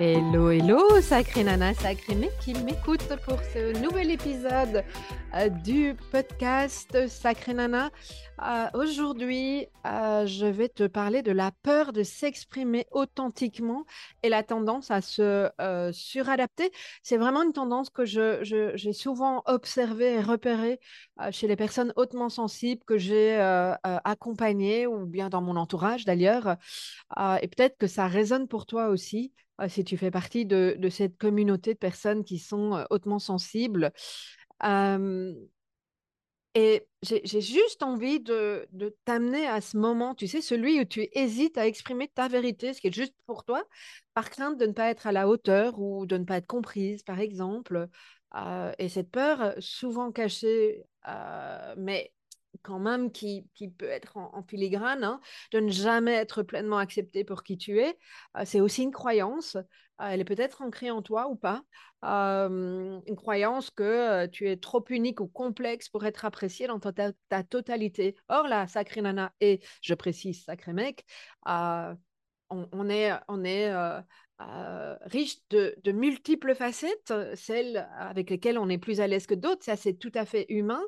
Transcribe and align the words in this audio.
Hello, 0.00 0.52
hello, 0.52 1.00
sacré 1.00 1.42
nana, 1.42 1.74
sacré 1.74 2.14
mec 2.14 2.30
qui 2.38 2.54
m'écoute 2.54 3.02
pour 3.26 3.40
ce 3.52 3.76
nouvel 3.82 4.12
épisode 4.12 4.84
euh, 5.34 5.48
du 5.48 5.96
podcast 6.12 7.08
Sacré 7.08 7.52
Nana. 7.52 7.90
Euh, 8.40 8.66
aujourd'hui, 8.74 9.66
euh, 9.86 10.24
je 10.24 10.46
vais 10.46 10.68
te 10.68 10.86
parler 10.86 11.22
de 11.22 11.32
la 11.32 11.50
peur 11.64 11.92
de 11.92 12.04
s'exprimer 12.04 12.86
authentiquement 12.92 13.86
et 14.22 14.28
la 14.28 14.44
tendance 14.44 14.92
à 14.92 15.00
se 15.00 15.50
suradapter. 15.92 16.70
C'est 17.02 17.16
vraiment 17.16 17.42
une 17.42 17.52
tendance 17.52 17.90
que 17.90 18.04
j'ai 18.04 18.92
souvent 18.92 19.42
observée 19.46 20.14
et 20.14 20.20
repérée 20.20 20.78
chez 21.32 21.48
les 21.48 21.56
personnes 21.56 21.92
hautement 21.96 22.28
sensibles 22.28 22.84
que 22.84 22.98
j'ai 22.98 23.36
accompagnées 23.82 24.86
ou 24.86 25.06
bien 25.06 25.28
dans 25.28 25.42
mon 25.42 25.56
entourage 25.56 26.04
d'ailleurs. 26.04 26.56
et 27.42 27.48
peut-être 27.48 27.76
que 27.78 27.88
ça 27.88 28.06
résonne 28.06 28.46
pour 28.46 28.64
toi 28.64 28.90
aussi 28.90 29.32
si 29.66 29.84
tu 29.84 29.96
fais 29.96 30.10
partie 30.10 30.46
de, 30.46 30.78
cette 30.90 31.16
communauté 31.16 31.74
de 31.74 31.78
personnes 31.78 32.24
qui 32.24 32.38
sont 32.38 32.84
hautement 32.90 33.18
sensibles. 33.18 33.92
et 36.54 36.86
j'ai 37.02 37.40
juste 37.40 37.82
envie 37.82 38.20
de, 38.20 38.68
t'amener 39.04 39.46
à 39.46 39.60
ce 39.60 39.76
moment, 39.76 40.14
tu 40.14 40.26
sais, 40.26 40.40
celui 40.40 40.80
où 40.80 40.84
tu 40.84 41.08
hésites 41.12 41.58
à 41.58 41.66
exprimer 41.66 42.08
ta 42.08 42.28
vérité, 42.28 42.72
ce 42.74 42.80
qui 42.80 42.88
est 42.88 42.94
juste 42.94 43.14
pour 43.26 43.44
toi, 43.44 43.64
par 44.14 44.30
crainte 44.30 44.58
de 44.58 44.66
ne 44.66 44.72
pas 44.72 44.90
être 44.90 45.06
à 45.06 45.12
la 45.12 45.28
hauteur 45.28 45.80
ou 45.80 46.06
de 46.06 46.18
ne 46.18 46.24
pas 46.24 46.36
être 46.36 46.46
comprise, 46.46 47.02
par 47.02 47.18
exemple. 47.18 47.88
et 48.78 48.88
cette 48.88 49.10
peur, 49.10 49.54
souvent 49.58 50.12
cachée, 50.12 50.84
mais 51.76 52.12
quand 52.62 52.78
même 52.78 53.10
qui, 53.12 53.48
peut 53.78 53.88
être 53.88 54.16
en, 54.16 54.42
filigrane, 54.42 55.04
hein, 55.04 55.20
de 55.52 55.60
ne 55.60 55.70
jamais 55.70 56.14
être 56.14 56.42
pleinement 56.42 56.78
accepté 56.78 57.24
pour 57.24 57.42
qui 57.42 57.58
tu 57.58 57.80
es. 57.80 57.98
Euh, 58.36 58.42
c'est 58.44 58.60
aussi 58.60 58.82
une 58.82 58.92
croyance. 58.92 59.56
Euh, 59.56 60.08
elle 60.10 60.20
est 60.20 60.24
peut-être 60.24 60.62
ancrée 60.62 60.90
en 60.90 61.02
toi 61.02 61.28
ou 61.28 61.36
pas. 61.36 61.62
Euh, 62.04 63.00
une 63.06 63.16
croyance 63.16 63.70
que 63.70 64.26
tu 64.26 64.48
es 64.48 64.56
trop 64.56 64.84
unique 64.88 65.20
ou 65.20 65.26
complexe 65.26 65.88
pour 65.88 66.04
être 66.06 66.24
apprécié 66.24 66.66
dans 66.66 66.78
ta, 66.78 67.42
totalité. 67.42 68.16
Or, 68.28 68.46
la 68.46 68.66
sacrée 68.68 69.02
nana 69.02 69.32
et, 69.40 69.60
je 69.82 69.94
précise, 69.94 70.44
sacré 70.44 70.72
mec, 70.72 71.04
on, 72.50 72.88
est, 72.88 73.12
on 73.28 73.44
est 73.44 73.72
riche 74.38 75.38
de, 75.50 75.74
de, 75.82 75.92
multiples 75.92 76.54
facettes, 76.54 77.12
celles 77.34 77.88
avec 77.98 78.30
lesquelles 78.30 78.58
on 78.58 78.68
est 78.68 78.78
plus 78.78 79.00
à 79.00 79.06
l'aise 79.08 79.26
que 79.26 79.34
d'autres. 79.34 79.64
Ça, 79.64 79.76
c'est 79.76 79.94
tout 79.94 80.12
à 80.14 80.24
fait 80.24 80.46
humain. 80.48 80.82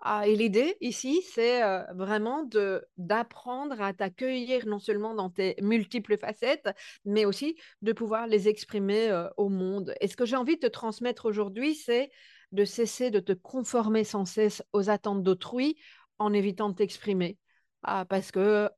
Ah, 0.00 0.28
et 0.28 0.36
l'idée 0.36 0.76
ici, 0.80 1.22
c'est 1.34 1.60
vraiment 1.94 2.44
de 2.44 2.86
d'apprendre 2.98 3.80
à 3.82 3.92
t'accueillir 3.92 4.64
non 4.66 4.78
seulement 4.78 5.14
dans 5.14 5.28
tes 5.28 5.56
multiples 5.60 6.16
facettes, 6.16 6.68
mais 7.04 7.24
aussi 7.24 7.56
de 7.82 7.92
pouvoir 7.92 8.26
les 8.28 8.48
exprimer 8.48 9.10
au 9.36 9.48
monde. 9.48 9.94
Et 10.00 10.06
ce 10.06 10.16
que 10.16 10.24
j'ai 10.24 10.36
envie 10.36 10.54
de 10.56 10.60
te 10.60 10.66
transmettre 10.72 11.26
aujourd'hui, 11.26 11.74
c'est 11.74 12.10
de 12.52 12.64
cesser 12.64 13.10
de 13.10 13.18
te 13.20 13.32
conformer 13.32 14.04
sans 14.04 14.24
cesse 14.24 14.62
aux 14.72 14.88
attentes 14.88 15.22
d'autrui 15.24 15.76
en 16.18 16.32
évitant 16.32 16.68
de 16.70 16.74
t'exprimer. 16.76 17.36
Ah, 17.82 18.04
parce 18.08 18.30
que 18.30 18.70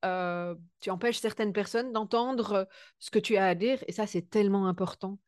tu 0.80 0.90
empêches 0.90 1.18
certaines 1.18 1.52
personnes 1.52 1.92
d'entendre 1.92 2.66
ce 2.98 3.10
que 3.10 3.18
tu 3.18 3.36
as 3.36 3.46
à 3.46 3.54
dire, 3.54 3.82
et 3.88 3.92
ça, 3.92 4.06
c'est 4.06 4.28
tellement 4.30 4.66
important. 4.68 5.18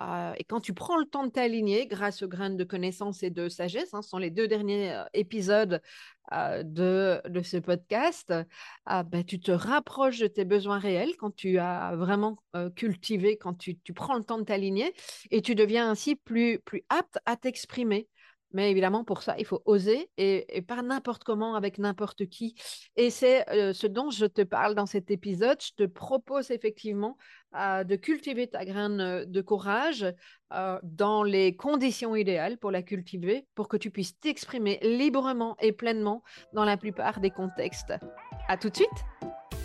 Euh, 0.00 0.32
et 0.38 0.44
quand 0.44 0.60
tu 0.60 0.74
prends 0.74 0.96
le 0.96 1.04
temps 1.04 1.26
de 1.26 1.30
t'aligner 1.30 1.86
grâce 1.86 2.22
aux 2.22 2.28
graines 2.28 2.56
de 2.56 2.64
connaissance 2.64 3.22
et 3.22 3.30
de 3.30 3.48
sagesse, 3.48 3.94
hein, 3.94 4.02
ce 4.02 4.10
sont 4.10 4.18
les 4.18 4.30
deux 4.30 4.48
derniers 4.48 4.94
épisodes 5.14 5.80
de, 6.30 7.26
de, 7.26 7.42
ce 7.42 7.56
podcast, 7.56 8.34
bah, 8.86 9.04
tu 9.26 9.40
te 9.40 9.50
rapproches 9.50 10.18
de 10.18 10.26
tes 10.26 10.44
besoins 10.44 10.78
réels 10.78 11.16
quand 11.16 11.34
tu 11.34 11.56
as 11.56 11.96
vraiment 11.96 12.36
cultivé, 12.76 13.38
quand 13.38 13.54
tu, 13.54 13.78
tu, 13.78 13.94
prends 13.94 14.14
le 14.14 14.22
temps 14.22 14.36
de 14.36 14.44
t'aligner 14.44 14.92
et 15.30 15.40
tu 15.40 15.54
deviens 15.54 15.90
ainsi 15.90 16.16
plus, 16.16 16.58
plus 16.58 16.84
apte 16.90 17.18
à 17.24 17.36
t'exprimer. 17.36 18.08
Mais 18.52 18.70
évidemment, 18.70 19.04
pour 19.04 19.22
ça, 19.22 19.34
il 19.38 19.44
faut 19.44 19.62
oser 19.66 20.10
et, 20.16 20.62
pas 20.66 20.82
n'importe 20.82 21.24
comment 21.24 21.54
avec 21.54 21.78
n'importe 21.78 22.26
qui. 22.26 22.54
Et 22.96 23.10
c'est 23.10 23.44
ce 23.74 23.86
dont 23.86 24.10
je 24.10 24.26
te 24.26 24.42
parle 24.42 24.74
dans 24.74 24.86
cet 24.86 25.10
épisode. 25.10 25.58
Je 25.62 25.72
te 25.74 25.84
propose 25.84 26.50
effectivement 26.50 27.18
de 27.54 27.96
cultiver 27.96 28.46
ta 28.46 28.64
graine 28.64 29.24
de 29.24 29.40
courage 29.42 30.06
dans 30.82 31.22
les 31.22 31.56
conditions 31.56 32.16
idéales 32.16 32.58
pour 32.58 32.70
la 32.70 32.82
cultiver, 32.82 33.46
pour 33.54 33.68
que 33.68 33.76
tu 33.76 33.90
puisses 33.90 34.18
t'exprimer 34.18 34.78
librement 34.82 35.56
et 35.60 35.72
pleinement 35.72 36.22
dans 36.54 36.64
la 36.64 36.76
plupart 36.76 37.20
des 37.20 37.30
contextes. 37.30 37.92
À 38.48 38.56
tout 38.56 38.70
de 38.70 38.76
suite! 38.76 39.17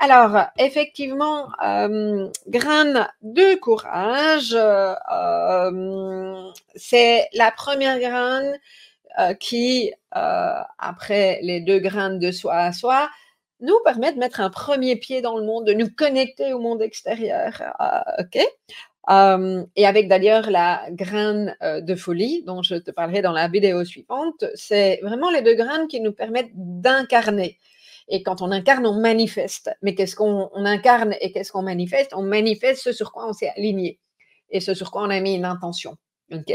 Alors, 0.00 0.46
effectivement, 0.58 1.48
euh, 1.64 2.28
graine 2.46 3.08
de 3.22 3.56
courage, 3.56 4.54
euh, 4.54 6.52
c'est 6.76 7.28
la 7.34 7.50
première 7.50 7.98
graine 7.98 8.60
euh, 9.18 9.34
qui, 9.34 9.92
euh, 10.16 10.60
après 10.78 11.40
les 11.42 11.60
deux 11.60 11.80
graines 11.80 12.20
de 12.20 12.30
soi 12.30 12.54
à 12.54 12.72
soi, 12.72 13.10
nous 13.60 13.76
permet 13.84 14.12
de 14.12 14.20
mettre 14.20 14.40
un 14.40 14.50
premier 14.50 14.94
pied 14.94 15.20
dans 15.20 15.36
le 15.36 15.44
monde, 15.44 15.66
de 15.66 15.72
nous 15.72 15.90
connecter 15.90 16.52
au 16.52 16.60
monde 16.60 16.80
extérieur. 16.80 17.60
ok? 18.20 18.36
Et 19.76 19.86
avec 19.86 20.08
d'ailleurs 20.08 20.50
la 20.50 20.82
graine 20.90 21.56
de 21.62 21.94
folie 21.96 22.44
dont 22.46 22.62
je 22.62 22.76
te 22.76 22.92
parlerai 22.92 23.22
dans 23.22 23.32
la 23.32 23.48
vidéo 23.48 23.84
suivante, 23.84 24.44
c'est 24.54 25.00
vraiment 25.02 25.30
les 25.30 25.42
deux 25.42 25.54
graines 25.54 25.88
qui 25.88 26.00
nous 26.00 26.12
permettent 26.12 26.52
d'incarner. 26.54 27.58
Et 28.08 28.22
quand 28.22 28.42
on 28.42 28.50
incarne, 28.50 28.86
on 28.86 29.00
manifeste. 29.00 29.70
Mais 29.82 29.94
qu'est-ce 29.94 30.16
qu'on 30.16 30.50
incarne 30.54 31.14
et 31.20 31.32
qu'est-ce 31.32 31.52
qu'on 31.52 31.62
manifeste? 31.62 32.12
On 32.14 32.22
manifeste 32.22 32.82
ce 32.82 32.92
sur 32.92 33.12
quoi 33.12 33.28
on 33.28 33.32
s'est 33.32 33.52
aligné 33.56 33.98
et 34.50 34.60
ce 34.60 34.74
sur 34.74 34.90
quoi 34.90 35.02
on 35.02 35.10
a 35.10 35.20
mis 35.20 35.34
une 35.34 35.44
intention. 35.44 35.96
OK? 36.32 36.52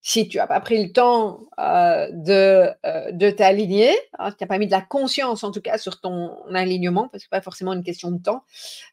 Si 0.00 0.28
tu 0.28 0.36
n'as 0.36 0.46
pas 0.46 0.60
pris 0.60 0.84
le 0.84 0.92
temps 0.92 1.40
euh, 1.58 2.08
de, 2.12 2.70
euh, 2.86 3.10
de 3.10 3.30
t'aligner, 3.30 3.90
hein, 4.18 4.30
tu 4.30 4.36
n'as 4.40 4.46
pas 4.46 4.58
mis 4.58 4.66
de 4.66 4.72
la 4.72 4.80
conscience 4.80 5.42
en 5.42 5.50
tout 5.50 5.60
cas 5.60 5.78
sur 5.78 6.00
ton 6.00 6.30
alignement, 6.54 7.08
parce 7.08 7.24
que 7.24 7.28
ce 7.30 7.34
n'est 7.34 7.40
pas 7.40 7.42
forcément 7.42 7.72
une 7.72 7.82
question 7.82 8.12
de 8.12 8.22
temps, 8.22 8.44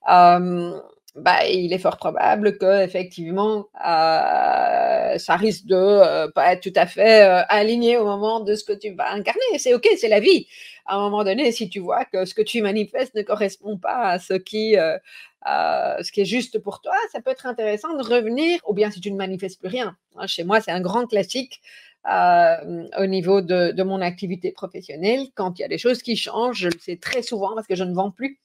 euh, 0.10 0.80
bah, 1.16 1.46
il 1.46 1.72
est 1.72 1.78
fort 1.78 1.98
probable 1.98 2.57
que 2.57 2.84
effectivement 2.84 3.68
ça 3.75 5.36
risque 5.36 5.68
de 5.68 5.75
euh, 5.75 6.28
pas 6.34 6.54
être 6.54 6.63
tout 6.63 6.74
à 6.75 6.88
fait 6.88 7.22
aligné 7.50 7.98
au 7.98 8.06
moment 8.06 8.39
de 8.39 8.56
ce 8.56 8.63
que 8.63 8.74
tu 8.74 8.96
vas 8.96 9.12
incarner. 9.12 9.60
C'est 9.60 9.75
ok, 9.75 9.88
c'est 9.98 10.07
la 10.07 10.19
vie. 10.19 10.48
À 10.85 10.95
un 10.95 11.00
moment 11.00 11.24
donné, 11.24 11.51
si 11.51 11.69
tu 11.69 11.80
vois 11.80 12.06
que 12.06 12.25
ce 12.25 12.33
que 12.33 12.41
tu 12.41 12.62
manifestes 12.62 13.15
ne 13.15 13.21
correspond 13.21 13.77
pas 13.77 14.09
à 14.09 14.19
ce 14.19 14.33
qui 14.33 14.75
est 14.75 16.25
juste 16.25 16.59
pour 16.59 16.81
toi, 16.81 16.95
ça 17.12 17.21
peut 17.21 17.31
être 17.31 17.45
intéressant 17.45 17.95
de 17.95 18.03
revenir, 18.03 18.59
ou 18.68 18.74
bien 18.74 18.91
si 18.91 19.00
tu 19.00 19.12
ne 19.12 19.18
manifestes 19.18 19.59
plus 19.59 19.69
rien. 19.69 19.95
Hein, 20.18 20.27
chez 20.27 20.44
moi, 20.44 20.62
c'est 20.62 20.71
un 20.71 20.81
grand 20.81 21.07
classique. 21.07 21.62
au 22.06 23.06
niveau 23.06 23.41
de, 23.41 23.83
mon 23.83 24.01
activité 24.01 24.51
professionnelle, 24.51 25.27
quand 25.35 25.57
il 25.57 25.62
y 25.62 25.65
a 25.65 25.69
des 25.69 25.77
choses 25.77 26.01
qui 26.01 26.15
changent, 26.18 26.59
je 26.59 26.69
le 26.69 26.80
sais 26.80 26.97
très 26.97 27.21
souvent 27.21 27.56
parce 27.56 27.68
que 27.68 27.75
je 27.75 27.83
ne 27.83 27.94
vends 27.94 28.12
plus. 28.12 28.39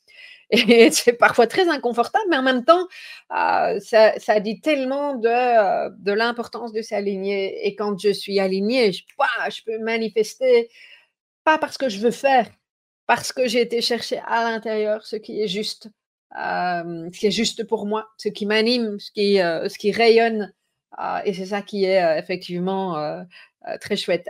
Et 0.51 0.91
c'est 0.91 1.13
parfois 1.13 1.47
très 1.47 1.69
inconfortable, 1.69 2.25
mais 2.31 2.37
en 2.39 2.43
même 2.43 2.65
temps, 2.65 2.89
euh, 3.37 3.79
ça, 3.81 4.41
dit 4.41 4.61
tellement 4.61 5.15
de, 5.15 5.29
euh, 5.29 6.15
l'importance 6.15 6.73
de 6.73 6.81
s'aligner. 6.81 7.67
Et 7.67 7.75
quand 7.75 7.99
je 8.01 8.11
suis 8.11 8.41
alignée, 8.41 8.93
je 8.93 9.65
peux 9.65 9.79
manifester, 9.79 10.71
parce 11.57 11.79
que 11.79 11.89
je 11.89 11.99
veux 12.01 12.11
faire, 12.11 12.51
parce 13.07 13.33
que 13.33 13.49
j'ai 13.49 13.63
été 13.63 13.81
chercher 13.81 14.21
à 14.27 14.45
l'intérieur 14.45 15.07
ce 15.07 15.17
qui 15.17 15.41
est 15.41 15.49
juste, 15.49 15.89
ce 16.35 17.19
qui 17.19 17.27
est 17.27 17.31
juste 17.31 17.65
pour 17.65 17.87
moi, 17.87 18.09
ce 18.19 18.29
qui 18.29 18.45
m'anime, 18.45 18.99
ce 19.01 19.11
qui, 19.11 19.41
qui 19.79 19.93
rayonne. 19.93 20.53
et 21.25 21.33
c'est 21.33 21.47
ça 21.47 21.63
qui 21.63 21.87
est 21.87 22.19
effectivement 22.19 23.25
très 23.81 23.97
chouette. 23.97 24.29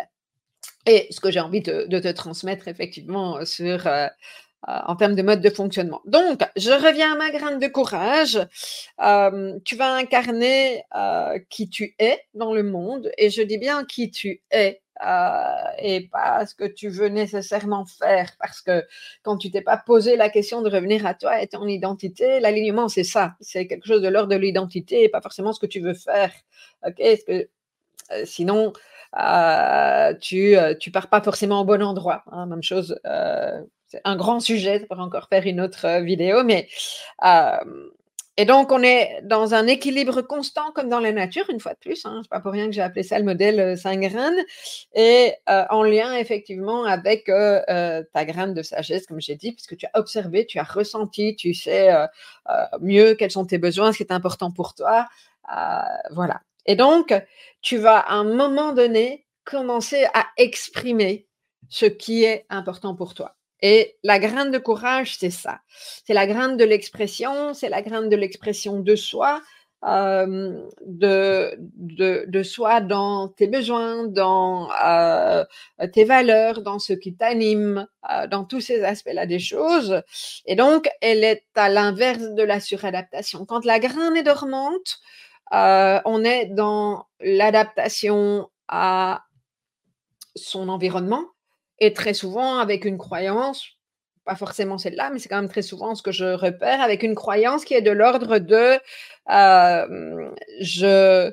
Et 0.86 1.08
ce 1.10 1.20
que 1.20 1.32
j'ai 1.32 1.40
envie 1.40 1.60
de, 1.60 1.86
te 1.98 2.12
transmettre 2.12 2.68
effectivement 2.68 3.44
sur, 3.44 3.88
en 4.66 4.96
termes 4.96 5.14
de 5.14 5.22
mode 5.22 5.40
de 5.40 5.50
fonctionnement. 5.50 6.00
Donc, 6.04 6.40
je 6.56 6.70
reviens 6.70 7.14
à 7.14 7.16
ma 7.16 7.30
graine 7.30 7.58
de 7.58 7.68
courage. 7.68 8.38
tu 9.64 9.76
vas 9.76 9.94
incarner 9.94 10.84
qui 11.48 11.68
tu 11.68 11.94
es 11.98 12.20
dans 12.34 12.52
le 12.52 12.62
monde, 12.62 13.10
et 13.18 13.30
je 13.30 13.42
dis 13.42 13.58
bien 13.58 13.84
qui 13.84 14.10
tu 14.10 14.42
es. 14.50 14.82
Et 15.78 16.08
pas 16.10 16.46
ce 16.46 16.54
que 16.54 16.64
tu 16.64 16.88
veux 16.88 17.08
nécessairement 17.08 17.86
faire, 17.86 18.32
parce 18.40 18.60
que 18.60 18.84
quand 19.22 19.36
tu 19.38 19.50
t'es 19.50 19.62
pas 19.62 19.76
posé 19.76 20.16
la 20.16 20.28
question 20.30 20.62
de 20.62 20.70
revenir 20.70 21.06
à 21.06 21.14
toi 21.14 21.40
et 21.42 21.46
ton 21.46 21.66
identité, 21.66 22.40
l'alignement 22.40 22.88
c'est 22.88 23.04
ça, 23.04 23.34
c'est 23.40 23.66
quelque 23.66 23.86
chose 23.86 24.02
de 24.02 24.08
l'ordre 24.08 24.30
de 24.30 24.36
l'identité 24.36 25.04
et 25.04 25.08
pas 25.08 25.20
forcément 25.20 25.52
ce 25.52 25.60
que 25.60 25.66
tu 25.66 25.80
veux 25.80 25.94
faire. 25.94 26.32
Ok, 26.86 26.96
que, 27.26 27.48
sinon 28.24 28.72
tu 30.20 30.56
tu 30.80 30.90
pars 30.90 31.08
pas 31.08 31.22
forcément 31.22 31.60
au 31.62 31.64
bon 31.64 31.82
endroit. 31.82 32.24
Hein, 32.32 32.46
même 32.46 32.62
chose 32.62 32.98
c'est 33.88 34.02
un 34.04 34.16
grand 34.16 34.40
sujet, 34.40 34.80
pour 34.80 35.00
encore 35.00 35.28
faire 35.28 35.46
une 35.46 35.60
autre 35.60 35.86
euh, 35.86 36.00
vidéo, 36.00 36.44
mais 36.44 36.68
et 38.38 38.44
donc 38.44 38.70
on 38.70 38.82
est 38.84 39.20
dans 39.24 39.52
un 39.52 39.66
équilibre 39.66 40.22
constant 40.22 40.70
comme 40.72 40.88
dans 40.88 41.00
la 41.00 41.10
nature, 41.10 41.44
une 41.50 41.58
fois 41.58 41.74
de 41.74 41.78
plus. 41.78 42.06
Hein, 42.06 42.20
c'est 42.22 42.30
pas 42.30 42.38
pour 42.38 42.52
rien 42.52 42.66
que 42.66 42.72
j'ai 42.72 42.80
appelé 42.80 43.02
ça 43.02 43.18
le 43.18 43.24
modèle 43.24 43.76
5 43.76 43.98
euh, 43.98 44.08
graines, 44.08 44.44
et 44.94 45.34
euh, 45.50 45.64
en 45.70 45.82
lien 45.82 46.14
effectivement 46.14 46.84
avec 46.84 47.26
ta 47.26 48.24
graine 48.24 48.54
de 48.54 48.62
sagesse, 48.62 49.06
comme 49.06 49.20
j'ai 49.20 49.34
dit, 49.34 49.52
puisque 49.52 49.76
tu 49.76 49.86
as 49.86 49.98
observé, 49.98 50.46
tu 50.46 50.60
as 50.60 50.62
ressenti, 50.62 51.34
tu 51.34 51.52
sais 51.52 51.90
mieux 52.80 53.14
quels 53.14 53.32
sont 53.32 53.44
tes 53.44 53.58
besoins, 53.58 53.92
ce 53.92 53.98
qui 53.98 54.04
est 54.04 54.12
important 54.12 54.52
pour 54.52 54.74
toi, 54.74 55.08
voilà. 56.12 56.40
Et 56.64 56.76
donc 56.76 57.12
tu 57.60 57.76
vas 57.76 57.98
à 57.98 58.14
un 58.14 58.24
moment 58.24 58.72
donné 58.72 59.26
commencer 59.44 60.06
à 60.14 60.26
exprimer 60.36 61.26
ce 61.68 61.86
qui 61.86 62.22
est 62.22 62.46
important 62.50 62.94
pour 62.94 63.14
toi. 63.14 63.37
Et 63.60 63.96
la 64.04 64.18
graine 64.18 64.50
de 64.50 64.58
courage, 64.58 65.16
c'est 65.18 65.30
ça. 65.30 65.60
C'est 66.04 66.14
la 66.14 66.26
graine 66.26 66.56
de 66.56 66.64
l'expression, 66.64 67.54
c'est 67.54 67.68
la 67.68 67.82
graine 67.82 68.08
de 68.08 68.16
l'expression 68.16 68.80
de 68.80 68.96
soi, 68.96 69.40
de, 69.82 71.56
de, 71.56 72.42
soi 72.42 72.80
dans 72.80 73.28
tes 73.28 73.46
besoins, 73.46 74.06
dans 74.06 74.68
euh, 74.84 75.44
tes 75.92 76.04
valeurs, 76.04 76.62
dans 76.62 76.78
ce 76.78 76.92
qui 76.92 77.14
t'anime, 77.14 77.86
euh, 78.10 78.26
dans 78.26 78.44
tous 78.44 78.60
ces 78.60 78.82
aspects-là 78.82 79.26
des 79.26 79.38
choses. 79.38 80.02
Et 80.46 80.56
donc, 80.56 80.88
elle 81.00 81.24
est 81.24 81.44
à 81.54 81.68
l'inverse 81.68 82.34
de 82.34 82.42
la 82.42 82.60
suradaptation. 82.60 83.44
Quand 83.46 83.64
la 83.64 83.78
graine 83.78 84.16
est 84.16 84.22
dormante, 84.24 84.98
euh, 85.54 86.00
on 86.04 86.24
est 86.24 86.46
dans 86.46 87.06
l'adaptation 87.20 88.50
à 88.68 89.22
son 90.34 90.68
environnement, 90.68 91.24
et 91.80 91.92
très 91.92 92.14
souvent 92.14 92.58
avec 92.58 92.84
une 92.84 92.98
croyance, 92.98 93.78
pas 94.24 94.34
forcément 94.34 94.78
celle-là, 94.78 95.10
mais 95.10 95.18
c'est 95.18 95.28
quand 95.28 95.40
même 95.40 95.48
très 95.48 95.62
souvent 95.62 95.94
ce 95.94 96.02
que 96.02 96.12
je 96.12 96.26
repère, 96.26 96.80
avec 96.82 97.02
une 97.02 97.14
croyance 97.14 97.64
qui 97.64 97.74
est 97.74 97.82
de 97.82 97.90
l'ordre 97.90 98.38
de 98.38 98.78
je, 100.60 101.32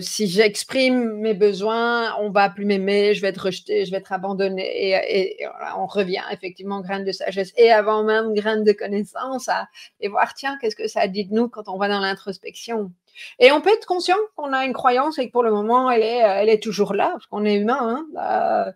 si 0.00 0.26
j'exprime 0.28 1.18
mes 1.18 1.34
besoins, 1.34 2.16
on 2.20 2.30
va 2.30 2.50
plus 2.50 2.64
m'aimer, 2.64 3.14
je 3.14 3.22
vais 3.22 3.28
être 3.28 3.46
rejeté, 3.46 3.84
je 3.84 3.90
vais 3.90 3.98
être 3.98 4.12
abandonné. 4.12 4.64
Et, 4.64 5.46
on 5.76 5.86
revient 5.86 6.22
effectivement 6.32 6.80
graine 6.80 7.04
de 7.04 7.12
sagesse 7.12 7.52
et 7.56 7.70
avant 7.70 8.04
même 8.04 8.34
graine 8.34 8.64
de 8.64 8.72
connaissance 8.72 9.48
à, 9.48 9.68
et 10.00 10.08
voir, 10.08 10.34
tiens, 10.34 10.56
qu'est-ce 10.60 10.76
que 10.76 10.88
ça 10.88 11.06
dit 11.08 11.26
de 11.26 11.34
nous 11.34 11.48
quand 11.48 11.68
on 11.68 11.78
va 11.78 11.88
dans 11.88 12.00
l'introspection? 12.00 12.92
Et 13.38 13.52
on 13.52 13.60
peut 13.60 13.70
être 13.70 13.86
conscient 13.86 14.16
qu'on 14.36 14.52
a 14.52 14.64
une 14.64 14.72
croyance 14.72 15.18
et 15.18 15.26
que 15.26 15.32
pour 15.32 15.42
le 15.42 15.50
moment, 15.50 15.90
elle 15.90 16.02
est, 16.02 16.18
elle 16.18 16.48
est 16.48 16.62
toujours 16.62 16.94
là, 16.94 17.10
parce 17.12 17.26
qu'on 17.26 17.44
est 17.44 17.56
humain. 17.56 17.78
Hein, 17.80 18.06
bah, 18.12 18.72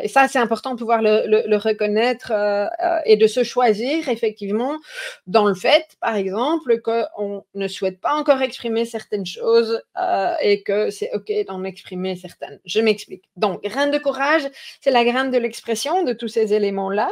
et 0.00 0.08
ça, 0.08 0.28
c'est 0.28 0.38
important 0.38 0.74
de 0.74 0.78
pouvoir 0.78 1.00
le, 1.02 1.56
reconnaître 1.56 2.30
euh, 2.32 2.66
euh, 2.82 2.98
et 3.04 3.16
de 3.16 3.26
se 3.26 3.42
choisir 3.42 4.08
effectivement 4.08 4.78
dans 5.26 5.46
le 5.46 5.54
fait, 5.54 5.96
par 6.00 6.14
exemple, 6.14 6.80
qu'on 6.80 7.44
ne 7.54 7.68
souhaite 7.68 8.00
pas 8.00 8.14
encore 8.14 8.42
exprimer 8.42 8.84
certaines 8.84 9.26
choses 9.26 9.82
euh, 10.00 10.34
et 10.40 10.62
que 10.62 10.90
c'est 10.90 11.10
OK 11.14 11.32
d'en 11.46 11.64
exprimer 11.64 12.16
certaines. 12.16 12.60
Je 12.64 12.80
m'explique. 12.80 13.24
Donc, 13.36 13.62
graine 13.62 13.90
de 13.90 13.98
courage, 13.98 14.48
c'est 14.80 14.90
la 14.90 15.04
graine 15.04 15.30
de 15.30 15.38
l'expression 15.38 16.04
de 16.04 16.12
tous 16.12 16.28
ces 16.28 16.52
éléments-là. 16.52 17.10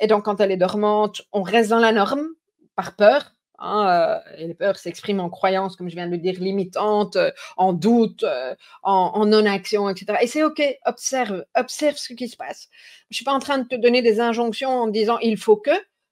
et 0.00 0.06
donc, 0.06 0.24
quand 0.24 0.40
elle 0.40 0.52
est 0.52 0.56
dormante, 0.56 1.22
on 1.32 1.42
reste 1.42 1.70
dans 1.70 1.80
la 1.80 1.92
norme 1.92 2.28
par 2.76 2.96
peur, 2.96 3.33
Hein, 3.58 4.22
euh, 4.38 4.46
les 4.46 4.54
peurs 4.54 4.76
s'expriment 4.76 5.20
en 5.20 5.30
croyances, 5.30 5.76
comme 5.76 5.88
je 5.88 5.94
viens 5.94 6.06
de 6.06 6.12
le 6.12 6.18
dire, 6.18 6.40
limitantes, 6.40 7.16
euh, 7.16 7.30
en 7.56 7.72
doute, 7.72 8.24
euh, 8.24 8.54
en, 8.82 9.24
non-action, 9.26 9.88
etc. 9.88 10.18
Et 10.22 10.26
c'est 10.26 10.42
OK, 10.42 10.62
observe, 10.86 11.44
observe 11.56 11.96
ce 11.96 12.12
qui 12.14 12.28
se 12.28 12.36
passe. 12.36 12.68
Je 13.10 13.14
ne 13.14 13.16
suis 13.16 13.24
pas 13.24 13.32
en 13.32 13.38
train 13.38 13.58
de 13.58 13.68
te 13.68 13.76
donner 13.76 14.02
des 14.02 14.20
injonctions 14.20 14.70
en 14.70 14.88
disant 14.88 15.18
il 15.20 15.38
faut 15.38 15.56
que. 15.56 15.70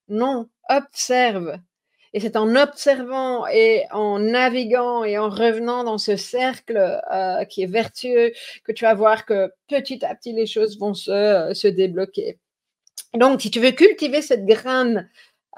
Non, 0.09 0.49
observe. 0.69 1.59
Et 2.13 2.21
c'est 2.21 2.37
en 2.37 2.55
observant 2.57 3.47
et 3.47 3.85
en 3.91 4.19
naviguant 4.19 5.03
et 5.05 5.19
en 5.19 5.31
revenant 5.31 5.83
dans 5.83 5.97
ce 5.99 6.17
cercle 6.17 7.01
qui 7.49 7.63
est 7.63 7.67
vertueux 7.67 8.33
que 8.65 8.73
tu 8.73 8.85
vas 8.85 8.93
voir 8.93 9.25
que 9.25 9.51
petit 9.69 10.05
à 10.05 10.15
petit 10.15 10.35
les 10.35 10.47
choses 10.47 10.79
vont 10.79 10.93
se, 10.93 11.53
se 11.55 11.69
débloquer. 11.69 12.39
Donc, 13.15 13.41
si 13.41 13.51
tu 13.51 13.61
veux 13.61 13.71
cultiver 13.71 14.21
cette 14.21 14.45
graine 14.45 15.09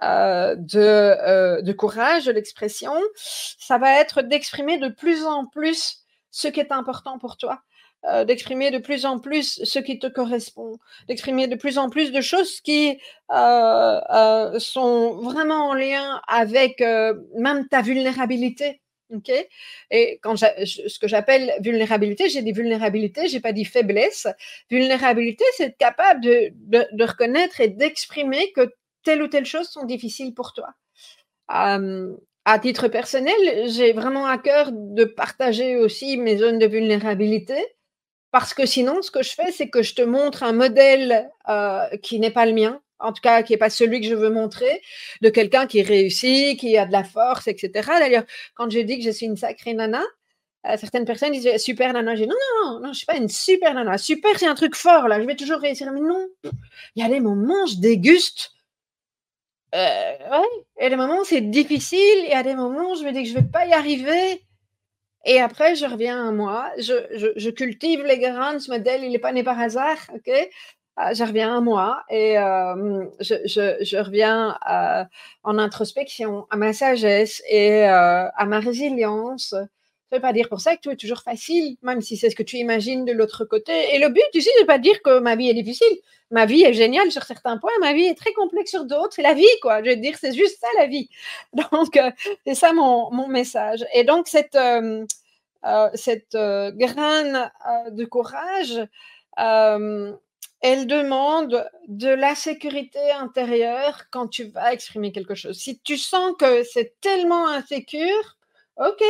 euh, 0.02 0.56
de, 0.56 0.80
euh, 0.80 1.62
de, 1.62 1.72
courage, 1.72 2.24
de 2.24 2.32
l'expression, 2.32 2.92
ça 3.14 3.78
va 3.78 4.00
être 4.00 4.22
d'exprimer 4.22 4.78
de 4.78 4.88
plus 4.88 5.24
en 5.24 5.46
plus 5.46 5.98
ce 6.32 6.48
qui 6.48 6.58
est 6.58 6.72
important 6.72 7.18
pour 7.20 7.36
toi, 7.36 7.60
euh, 8.06 8.24
d'exprimer 8.24 8.72
de 8.72 8.78
plus 8.78 9.06
en 9.06 9.20
plus 9.20 9.62
ce 9.62 9.78
qui 9.78 10.00
te 10.00 10.08
correspond, 10.08 10.78
d'exprimer 11.06 11.46
de 11.46 11.54
plus 11.54 11.78
en 11.78 11.90
plus 11.90 12.10
de 12.10 12.20
choses 12.20 12.60
qui 12.60 12.98
sont 13.30 15.16
vraiment 15.22 15.68
en 15.68 15.74
lien 15.74 16.20
avec 16.26 16.80
même 16.80 17.68
ta 17.68 17.80
vulnérabilité. 17.80 18.82
ok? 19.14 19.30
Et 19.92 20.18
quand 20.24 20.36
ce 20.36 20.98
que 20.98 21.06
j'appelle 21.06 21.54
vulnérabilité, 21.60 22.28
j'ai 22.28 22.42
dit 22.42 22.52
vulnérabilité, 22.52 23.28
j'ai 23.28 23.40
pas 23.40 23.52
dit 23.52 23.64
faiblesse. 23.64 24.26
Vulnérabilité, 24.68 25.44
c'est 25.56 25.66
être 25.66 25.78
capable 25.78 26.20
de, 26.20 26.52
de 26.68 27.04
reconnaître 27.04 27.60
et 27.60 27.68
d'exprimer 27.68 28.50
que 28.52 28.74
telle 29.04 29.22
ou 29.22 29.28
telle 29.28 29.46
chose 29.46 29.68
sont 29.68 29.84
difficiles 29.84 30.34
pour 30.34 30.52
toi. 30.52 30.74
à 31.48 32.58
titre 32.58 32.88
personnel, 32.88 33.68
j'ai 33.68 33.92
vraiment 33.92 34.26
à 34.26 34.38
cœur 34.38 34.70
de 34.72 35.04
partager 35.04 35.76
aussi 35.76 36.16
mes 36.16 36.36
zones 36.38 36.58
de 36.58 36.66
vulnérabilité 36.66 37.56
parce 38.34 38.52
que 38.52 38.66
sinon, 38.66 39.00
ce 39.00 39.12
que 39.12 39.22
je 39.22 39.30
fais, 39.30 39.52
c'est 39.52 39.68
que 39.68 39.84
je 39.84 39.94
te 39.94 40.02
montre 40.02 40.42
un 40.42 40.52
modèle 40.52 41.30
euh, 41.48 41.86
qui 41.98 42.18
n'est 42.18 42.32
pas 42.32 42.46
le 42.46 42.52
mien, 42.52 42.80
en 42.98 43.12
tout 43.12 43.20
cas 43.22 43.44
qui 43.44 43.52
n'est 43.52 43.58
pas 43.58 43.70
celui 43.70 44.00
que 44.00 44.08
je 44.08 44.14
veux 44.16 44.28
montrer, 44.28 44.82
de 45.22 45.28
quelqu'un 45.28 45.68
qui 45.68 45.82
réussit, 45.82 46.58
qui 46.58 46.76
a 46.76 46.84
de 46.84 46.90
la 46.90 47.04
force, 47.04 47.46
etc. 47.46 47.70
D'ailleurs, 48.00 48.24
quand 48.56 48.68
je 48.68 48.80
dis 48.80 48.98
que 48.98 49.04
je 49.04 49.10
suis 49.10 49.26
une 49.26 49.36
sacrée 49.36 49.72
nana, 49.72 50.02
euh, 50.66 50.76
certaines 50.76 51.04
personnes 51.04 51.30
disent 51.30 51.58
super 51.58 51.92
nana. 51.92 52.16
Dis 52.16 52.26
non, 52.26 52.34
non, 52.34 52.72
non, 52.72 52.80
non, 52.80 52.92
je 52.92 52.98
suis 52.98 53.06
pas 53.06 53.16
une 53.16 53.28
super 53.28 53.72
nana. 53.72 53.98
Super, 53.98 54.36
c'est 54.36 54.48
un 54.48 54.56
truc 54.56 54.74
fort 54.74 55.06
là, 55.06 55.20
je 55.20 55.26
vais 55.26 55.36
toujours 55.36 55.60
réussir. 55.60 55.92
Mais 55.92 56.00
non, 56.00 56.26
il 56.96 57.04
y 57.04 57.06
a 57.06 57.08
des 57.08 57.20
moments, 57.20 57.66
je 57.66 57.76
déguste 57.76 58.53
euh. 59.74 60.42
Il 60.78 60.84
y 60.84 60.86
a 60.86 60.90
des 60.90 60.96
moments 60.96 61.20
où 61.20 61.24
c'est 61.24 61.40
difficile, 61.40 62.18
il 62.24 62.30
y 62.30 62.34
a 62.34 62.42
des 62.42 62.54
moments 62.54 62.92
où 62.92 62.96
je 62.96 63.04
me 63.04 63.12
dis 63.12 63.22
que 63.22 63.28
je 63.28 63.34
ne 63.34 63.40
vais 63.40 63.48
pas 63.48 63.66
y 63.66 63.72
arriver. 63.72 64.42
Et 65.26 65.40
après, 65.40 65.74
je 65.74 65.86
reviens 65.86 66.28
à 66.28 66.32
moi. 66.32 66.70
Je, 66.78 67.50
cultive 67.50 68.02
les 68.04 68.18
grains, 68.18 68.58
ce 68.58 68.70
modèle, 68.70 69.04
il 69.04 69.12
n'est 69.12 69.18
pas 69.18 69.32
né 69.32 69.42
par 69.42 69.58
hasard. 69.58 69.98
ok? 70.14 70.28
Euh, 71.00 71.12
je 71.12 71.24
reviens 71.24 71.56
à 71.56 71.60
moi 71.60 72.04
et 72.08 72.38
euh, 72.38 73.04
je, 73.18 73.98
reviens 73.98 74.56
en 75.42 75.58
introspection, 75.58 76.46
à 76.50 76.56
ma 76.56 76.72
sagesse 76.72 77.42
et 77.48 77.84
à 77.84 78.44
ma 78.46 78.60
résilience 78.60 79.54
pas 80.20 80.32
dire 80.32 80.48
pour 80.48 80.60
ça 80.60 80.76
que 80.76 80.80
tout 80.80 80.90
est 80.90 80.96
toujours 80.96 81.22
facile, 81.22 81.76
même 81.82 82.00
si 82.00 82.16
c'est 82.16 82.30
ce 82.30 82.36
que 82.36 82.42
tu 82.42 82.56
imagines 82.56 83.04
de 83.04 83.12
l'autre 83.12 83.44
côté. 83.44 83.94
Et 83.94 83.98
le 83.98 84.08
but 84.08 84.24
ici, 84.34 84.48
ne 84.60 84.66
pas 84.66 84.78
dire 84.78 85.02
que 85.02 85.18
ma 85.18 85.36
vie 85.36 85.48
est 85.48 85.54
difficile. 85.54 85.96
Ma 86.30 86.46
vie 86.46 86.64
est 86.64 86.72
géniale 86.72 87.12
sur 87.12 87.22
certains 87.22 87.58
points, 87.58 87.70
ma 87.80 87.92
vie 87.92 88.06
est 88.06 88.16
très 88.16 88.32
complexe 88.32 88.70
sur 88.70 88.84
d'autres. 88.84 89.12
C'est 89.14 89.22
la 89.22 89.34
vie, 89.34 89.46
quoi. 89.62 89.82
Je 89.84 89.90
veux 89.90 89.96
dire, 89.96 90.16
c'est 90.18 90.32
juste 90.32 90.58
ça, 90.60 90.66
la 90.76 90.86
vie. 90.86 91.08
Donc, 91.72 91.96
euh, 91.96 92.10
c'est 92.46 92.54
ça 92.54 92.72
mon, 92.72 93.28
message. 93.28 93.84
Et 93.94 94.04
donc, 94.04 94.28
cette, 94.28 94.54
euh, 94.54 95.04
euh, 95.64 95.88
cette 95.94 96.36
graine 96.36 97.50
de 97.90 98.04
courage, 98.04 98.80
elle 99.36 100.86
demande 100.86 101.68
de 101.88 102.08
la 102.08 102.34
sécurité 102.34 103.10
intérieure 103.12 104.04
quand 104.10 104.28
tu 104.28 104.44
vas 104.44 104.72
exprimer 104.72 105.12
quelque 105.12 105.34
chose. 105.34 105.58
Si 105.58 105.78
tu 105.80 105.98
sens 105.98 106.34
que 106.38 106.64
c'est 106.64 106.94
tellement 107.00 107.48
insécure, 107.48 108.38
ok, 108.78 109.02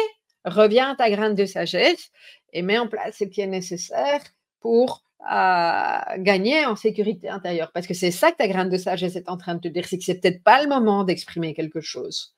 reviens 0.44 0.92
à 0.92 0.96
ta 0.96 1.10
graine 1.10 1.34
de 1.34 1.46
sagesse 1.46 2.10
et 2.52 2.62
mets 2.62 2.78
en 2.78 2.88
place 2.88 3.16
ce 3.18 3.24
qui 3.24 3.40
est 3.40 3.46
nécessaire 3.46 4.20
pour 4.60 5.04
à 5.24 6.16
gagner 6.18 6.66
en 6.66 6.76
sécurité 6.76 7.28
intérieure. 7.28 7.72
Parce 7.72 7.86
que 7.86 7.94
c'est 7.94 8.10
ça 8.10 8.30
que 8.30 8.36
ta 8.36 8.48
graine 8.48 8.68
de 8.68 8.76
sagesse 8.76 9.16
est 9.16 9.28
en 9.28 9.36
train 9.36 9.54
de 9.54 9.60
te 9.60 9.68
dire, 9.68 9.86
c'est 9.86 9.98
que 9.98 10.04
c'est 10.04 10.20
peut-être 10.20 10.42
pas 10.42 10.62
le 10.62 10.68
moment 10.68 11.04
d'exprimer 11.04 11.54
quelque 11.54 11.80
chose. 11.80 12.34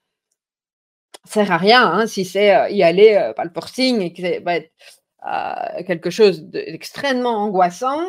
Ça 1.25 1.45
sert 1.45 1.53
à 1.53 1.57
rien 1.57 1.85
hein, 1.85 2.07
si 2.07 2.25
c'est 2.25 2.55
euh, 2.55 2.69
y 2.71 2.83
aller 2.83 3.15
euh, 3.15 3.33
pas 3.33 3.45
le 3.45 3.51
forcing 3.51 4.01
et 4.01 4.13
que 4.13 4.23
être 4.23 4.71
euh, 5.27 5.83
quelque 5.85 6.11
chose 6.11 6.45
d'extrêmement 6.45 7.39
angoissant. 7.39 8.01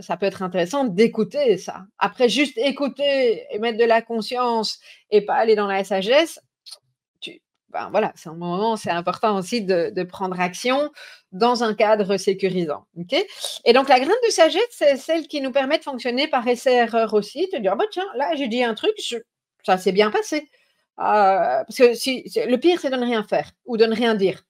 ça 0.00 0.16
peut 0.16 0.26
être 0.26 0.42
intéressant 0.42 0.84
d'écouter 0.84 1.58
ça. 1.58 1.84
Après, 1.98 2.28
juste 2.28 2.56
écouter 2.56 3.44
et 3.50 3.58
mettre 3.58 3.78
de 3.78 3.84
la 3.84 4.00
conscience 4.00 4.80
et 5.10 5.20
pas 5.20 5.34
aller 5.34 5.56
dans 5.56 5.66
la 5.66 5.84
sagesse, 5.84 6.40
ben 7.70 7.88
voilà, 7.90 8.12
c'est 8.16 8.30
un 8.30 8.34
moment, 8.34 8.76
c'est 8.76 8.90
important 8.90 9.36
aussi 9.36 9.62
de, 9.62 10.02
prendre 10.04 10.40
action 10.40 10.90
dans 11.32 11.62
un 11.62 11.74
cadre 11.74 12.16
sécurisant. 12.16 12.86
et 13.64 13.72
donc, 13.72 13.88
la 13.88 14.00
graine 14.00 14.10
de 14.26 14.30
sagesse, 14.30 14.62
c'est 14.70 14.96
celle 14.96 15.28
qui 15.28 15.40
nous 15.40 15.52
permet 15.52 15.78
de 15.78 15.84
fonctionner 15.84 16.28
par 16.28 16.46
essai-erreur 16.48 17.12
aussi, 17.14 17.48
de 17.52 17.58
dire, 17.58 17.76
bah, 17.76 17.84
tiens, 17.90 18.06
là, 18.16 18.34
j'ai 18.36 18.48
dit 18.48 18.64
un 18.64 18.74
truc, 18.74 18.94
ça 19.64 19.76
s'est 19.76 19.92
bien 19.92 20.10
passé. 20.10 20.48
Euh, 21.00 21.62
parce 21.64 21.76
que 21.76 21.94
si, 21.94 22.24
le 22.36 22.56
pire, 22.56 22.80
c'est 22.80 22.90
de 22.90 22.96
ne 22.96 23.04
rien 23.04 23.22
faire 23.22 23.50
ou 23.66 23.76
de 23.76 23.84
ne 23.84 23.94
rien 23.94 24.14
dire. 24.14 24.42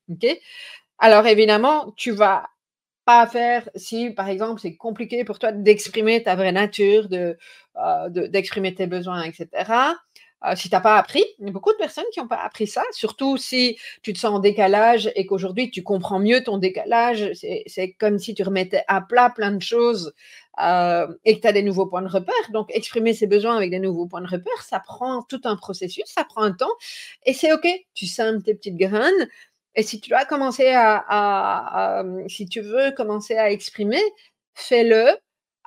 Alors, 0.99 1.27
évidemment, 1.27 1.93
tu 1.97 2.13
vas 2.13 2.47
pas 3.05 3.27
faire 3.27 3.69
si, 3.75 4.11
par 4.11 4.29
exemple, 4.29 4.61
c'est 4.61 4.77
compliqué 4.77 5.25
pour 5.25 5.39
toi 5.39 5.53
d'exprimer 5.53 6.23
ta 6.23 6.37
vraie 6.37 6.53
nature, 6.53 7.09
de, 7.09 7.37
euh, 7.77 8.09
d'exprimer 8.29 8.75
tes 8.75 8.87
besoins, 8.87 9.23
etc. 9.23 9.49
Euh, 10.47 10.55
si 10.55 10.69
tu 10.69 10.75
n'as 10.75 10.81
pas 10.81 10.97
appris, 10.97 11.25
il 11.39 11.47
y 11.47 11.49
a 11.49 11.53
beaucoup 11.53 11.73
de 11.73 11.77
personnes 11.77 12.05
qui 12.13 12.21
n'ont 12.21 12.29
pas 12.29 12.41
appris 12.43 12.69
ça, 12.69 12.83
surtout 12.93 13.37
si 13.37 13.77
tu 14.03 14.13
te 14.13 14.19
sens 14.19 14.35
en 14.35 14.39
décalage 14.39 15.11
et 15.17 15.27
qu'aujourd'hui 15.27 15.71
tu 15.71 15.83
comprends 15.83 16.21
mieux 16.21 16.43
ton 16.45 16.59
décalage. 16.59 17.33
C'est 17.35 17.93
comme 17.99 18.19
si 18.19 18.35
tu 18.35 18.43
remettais 18.45 18.85
à 18.87 19.01
plat 19.01 19.31
plein 19.31 19.51
de 19.51 19.63
choses 19.63 20.13
euh, 20.63 21.09
et 21.25 21.37
que 21.37 21.43
tu 21.43 21.49
as 21.49 21.53
des 21.53 21.63
nouveaux 21.63 21.87
points 21.87 22.03
de 22.03 22.09
repère. 22.09 22.35
Donc, 22.53 22.71
exprimer 22.73 23.15
ses 23.15 23.27
besoins 23.27 23.57
avec 23.57 23.71
des 23.71 23.81
nouveaux 23.81 24.07
points 24.07 24.21
de 24.21 24.29
repère, 24.29 24.63
ça 24.63 24.81
prend 24.81 25.23
tout 25.23 25.41
un 25.45 25.57
processus, 25.57 26.05
ça 26.07 26.25
prend 26.25 26.43
un 26.43 26.53
temps 26.53 26.67
et 27.27 27.33
c'est 27.33 27.53
OK. 27.53 27.67
Tu 27.95 28.07
sèmes 28.07 28.43
tes 28.43 28.55
petites 28.55 28.77
graines. 28.77 29.29
Et 29.75 29.83
si 29.83 30.01
tu 30.01 30.11
dois 30.11 30.25
commencer 30.25 30.73
à 30.75 32.03
si 32.29 32.47
tu 32.47 32.61
veux 32.61 32.91
commencer 32.93 33.37
à 33.37 33.51
exprimer, 33.51 34.03
fais-le 34.55 35.17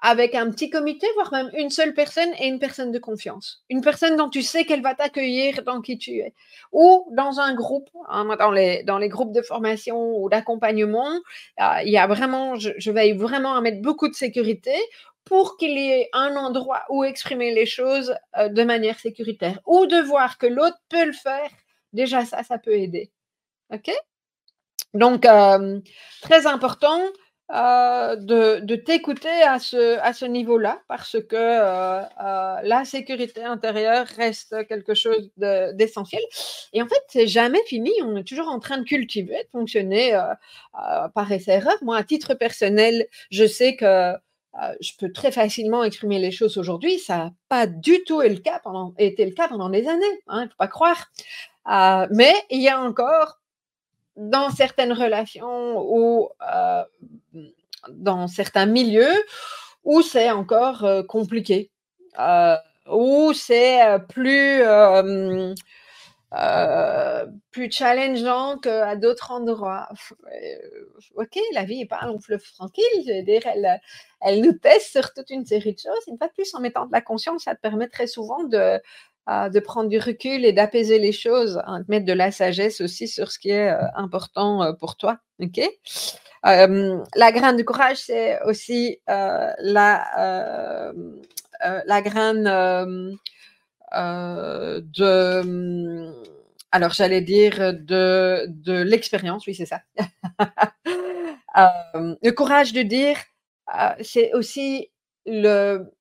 avec 0.01 0.33
un 0.33 0.49
petit 0.49 0.69
comité, 0.69 1.05
voire 1.13 1.31
même 1.31 1.51
une 1.53 1.69
seule 1.69 1.93
personne 1.93 2.31
et 2.39 2.47
une 2.47 2.57
personne 2.57 2.91
de 2.91 2.97
confiance. 2.97 3.63
Une 3.69 3.81
personne 3.81 4.15
dont 4.15 4.29
tu 4.29 4.41
sais 4.41 4.65
qu'elle 4.65 4.81
va 4.81 4.95
t'accueillir 4.95 5.61
dans 5.63 5.81
qui 5.81 5.97
tu 5.97 6.17
es. 6.17 6.33
Ou 6.71 7.07
dans 7.11 7.39
un 7.39 7.53
groupe, 7.53 7.89
hein, 8.09 8.35
dans, 8.37 8.51
les, 8.51 9.09
groupes 9.09 9.31
de 9.31 9.43
formation 9.43 10.17
ou 10.17 10.27
d'accompagnement, 10.27 11.11
euh, 11.59 11.81
il 11.85 11.91
y 11.91 11.97
a 11.97 12.07
vraiment, 12.07 12.55
je, 12.55 12.71
je 12.77 12.91
veille 12.91 13.13
vraiment 13.13 13.55
à 13.55 13.61
mettre 13.61 13.81
beaucoup 13.81 14.07
de 14.07 14.15
sécurité 14.15 14.73
pour 15.23 15.57
qu'il 15.57 15.77
y 15.77 15.91
ait 15.91 16.09
un 16.13 16.35
endroit 16.35 16.83
où 16.89 17.03
exprimer 17.03 17.53
les 17.53 17.67
choses 17.67 18.15
euh, 18.37 18.49
de 18.49 18.63
manière 18.63 18.99
sécuritaire. 18.99 19.59
Ou 19.67 19.85
de 19.85 19.97
voir 19.97 20.37
que 20.39 20.47
l'autre 20.47 20.77
peut 20.89 21.05
le 21.05 21.13
faire. 21.13 21.49
Déjà, 21.93 22.25
ça, 22.25 22.43
ça 22.43 22.57
peut 22.57 22.73
aider. 22.73 23.11
OK? 23.71 23.91
Donc, 24.93 25.25
euh, 25.25 25.79
très 26.21 26.47
important, 26.47 27.01
euh, 27.53 28.15
de, 28.15 28.75
t'écouter 28.75 29.41
à 29.41 29.59
ce, 29.59 30.25
niveau-là 30.25 30.81
parce 30.87 31.17
que 31.21 31.35
euh, 31.35 32.01
euh, 32.01 32.55
la 32.63 32.85
sécurité 32.85 33.43
intérieure 33.43 34.07
reste 34.07 34.65
quelque 34.67 34.93
chose 34.93 35.31
d'essentiel. 35.37 36.21
Et 36.71 36.81
en 36.81 36.87
fait, 36.87 37.03
c'est 37.09 37.27
jamais 37.27 37.61
fini. 37.65 37.91
On 38.03 38.15
est 38.15 38.23
toujours 38.23 38.47
en 38.47 38.59
train 38.59 38.77
de 38.77 38.83
cultiver, 38.83 39.35
de 39.35 39.49
fonctionner 39.51 40.17
par 41.13 41.29
essai-erreur. 41.31 41.75
Moi, 41.81 41.97
à 41.97 42.03
titre 42.03 42.35
personnel, 42.35 43.07
je 43.31 43.45
sais 43.45 43.75
que 43.75 44.13
je 44.79 44.91
peux 44.97 45.11
très 45.11 45.31
facilement 45.31 45.83
exprimer 45.83 46.19
les 46.19 46.31
choses 46.31 46.57
aujourd'hui. 46.57 46.99
Ça 46.99 47.17
n'a 47.17 47.31
pas 47.49 47.67
du 47.67 48.03
tout 48.05 48.21
été 48.21 48.33
le 48.33 48.39
cas 48.39 48.59
pendant, 48.63 48.93
été 48.97 49.25
des 49.25 49.87
années. 49.89 50.05
Il 50.05 50.21
hein, 50.27 50.43
ne 50.45 50.47
faut 50.47 50.55
pas 50.57 50.67
croire. 50.69 51.11
mais 52.11 52.33
il 52.49 52.61
y 52.61 52.69
a 52.69 52.79
encore 52.81 53.40
dans 54.15 54.49
certaines 54.49 54.93
relations 54.93 55.79
ou 55.79 56.29
euh, 56.53 56.83
dans 57.89 58.27
certains 58.27 58.65
milieux 58.65 59.13
où 59.83 60.01
c'est 60.01 60.29
encore 60.29 60.83
euh, 60.83 61.03
compliqué, 61.03 61.71
euh, 62.19 62.55
où 62.91 63.33
c'est 63.33 63.81
plus, 64.09 64.61
plus 67.51 67.71
challengeant 67.71 68.57
qu'à 68.59 68.95
d'autres 68.95 69.31
endroits. 69.31 69.87
ok, 71.15 71.39
la 71.53 71.63
vie 71.63 71.79
n'est 71.79 71.85
pas 71.85 71.99
un 72.01 72.19
fleuve 72.19 72.43
tranquille, 72.53 72.83
je 73.07 73.13
veux 73.13 73.23
dire, 73.23 73.41
elle, 73.45 73.79
elle 74.19 74.41
nous 74.41 74.53
teste 74.53 74.91
sur 74.91 75.13
toute 75.13 75.29
une 75.29 75.45
série 75.45 75.73
de 75.73 75.79
choses. 75.79 76.03
Une 76.07 76.17
fois 76.17 76.27
de 76.27 76.33
plus, 76.33 76.53
en 76.53 76.59
mettant 76.59 76.85
de 76.85 76.91
la 76.91 77.01
conscience, 77.01 77.43
ça 77.45 77.55
te 77.55 77.61
permet 77.61 77.87
très 77.87 78.07
souvent 78.07 78.43
de, 78.43 78.79
de 79.31 79.59
prendre 79.59 79.89
du 79.89 79.99
recul 79.99 80.45
et 80.45 80.53
d'apaiser 80.53 80.99
les 80.99 81.11
choses, 81.11 81.61
hein, 81.65 81.79
de 81.79 81.85
mettre 81.89 82.05
de 82.05 82.13
la 82.13 82.31
sagesse 82.31 82.81
aussi 82.81 83.07
sur 83.07 83.31
ce 83.31 83.39
qui 83.39 83.49
est 83.49 83.69
euh, 83.69 83.81
important 83.95 84.63
euh, 84.63 84.73
pour 84.73 84.95
toi. 84.97 85.19
ok? 85.39 85.61
La 86.43 87.31
graine 87.31 87.55
du 87.55 87.65
courage, 87.65 87.97
c'est 87.97 88.41
aussi 88.43 88.99
euh, 89.09 89.51
la, 89.59 90.91
la 91.85 92.01
graine 92.01 92.43
de. 94.83 96.11
Alors, 96.73 96.93
j'allais 96.93 97.21
dire 97.21 97.73
de, 97.73 98.45
de 98.47 98.81
l'expérience, 98.81 99.45
oui, 99.45 99.53
c'est 99.53 99.65
ça. 99.65 99.81
le 102.23 102.31
courage 102.31 102.73
de 102.73 102.81
dire, 102.81 103.17
c'est 104.01 104.33
aussi 104.33 104.89
le, 105.25 105.91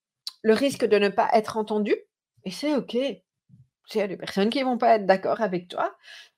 le 0.42 0.54
risque 0.54 0.86
de 0.86 0.96
ne 0.96 1.08
pas 1.08 1.28
être 1.34 1.56
entendu 1.58 1.94
et 2.44 2.50
c'est 2.50 2.74
OK. 2.74 2.94
Il 2.94 3.98
y 3.98 4.00
a 4.00 4.06
des 4.06 4.16
personnes 4.16 4.50
qui 4.50 4.60
ne 4.60 4.64
vont 4.64 4.78
pas 4.78 4.96
être 4.96 5.06
d'accord 5.06 5.40
avec 5.40 5.68
toi, 5.68 5.94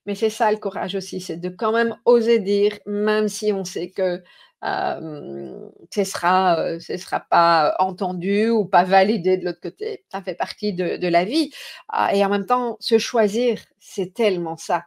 mais 0.06 0.14
c'est 0.14 0.30
ça 0.30 0.50
le 0.50 0.58
courage 0.58 0.94
aussi, 0.94 1.20
c'est 1.20 1.36
de 1.36 1.50
quand 1.50 1.72
même 1.72 1.96
oser 2.06 2.38
dire, 2.38 2.78
même 2.86 3.28
si 3.28 3.52
on 3.52 3.64
sait 3.64 3.90
que 3.90 4.22
ce 4.62 6.04
sera, 6.04 6.78
ce 6.78 6.96
sera 6.96 7.20
pas 7.20 7.74
entendu 7.78 8.48
ou 8.48 8.64
pas 8.64 8.84
validé 8.84 9.36
de 9.36 9.44
l'autre 9.44 9.60
côté. 9.60 10.04
Ça 10.10 10.22
fait 10.22 10.34
partie 10.34 10.72
de, 10.72 11.08
la 11.08 11.24
vie. 11.24 11.50
Ah, 11.88 12.14
et 12.14 12.24
en 12.24 12.28
même 12.28 12.46
temps, 12.46 12.76
se 12.80 12.98
choisir, 12.98 13.60
c'est 13.80 14.14
tellement 14.14 14.56
ça. 14.56 14.84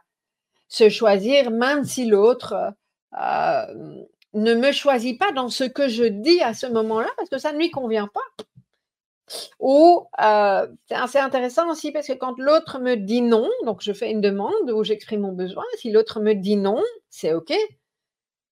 Se 0.68 0.88
choisir, 0.88 1.50
même 1.50 1.84
si 1.84 2.06
l'autre 2.06 2.72
ne 3.12 4.54
me 4.54 4.72
choisit 4.72 5.18
pas 5.18 5.32
dans 5.32 5.48
ce 5.48 5.64
que 5.64 5.88
je 5.88 6.04
dis 6.04 6.40
à 6.42 6.54
ce 6.54 6.66
moment-là, 6.66 7.08
parce 7.16 7.28
que 7.28 7.38
ça 7.38 7.52
ne 7.52 7.58
lui 7.58 7.70
convient 7.70 8.08
pas. 8.08 8.44
Ou 9.58 10.06
euh, 10.22 10.66
c'est 11.08 11.18
intéressant 11.18 11.70
aussi 11.70 11.90
parce 11.92 12.06
que 12.06 12.12
quand 12.12 12.38
l'autre 12.38 12.78
me 12.78 12.96
dit 12.96 13.22
non, 13.22 13.48
donc 13.64 13.80
je 13.82 13.92
fais 13.92 14.10
une 14.10 14.20
demande 14.20 14.70
où 14.72 14.84
j'exprime 14.84 15.20
mon 15.20 15.32
besoin, 15.32 15.64
si 15.78 15.90
l'autre 15.90 16.20
me 16.20 16.34
dit 16.34 16.56
non, 16.56 16.82
c'est 17.10 17.32
OK. 17.32 17.52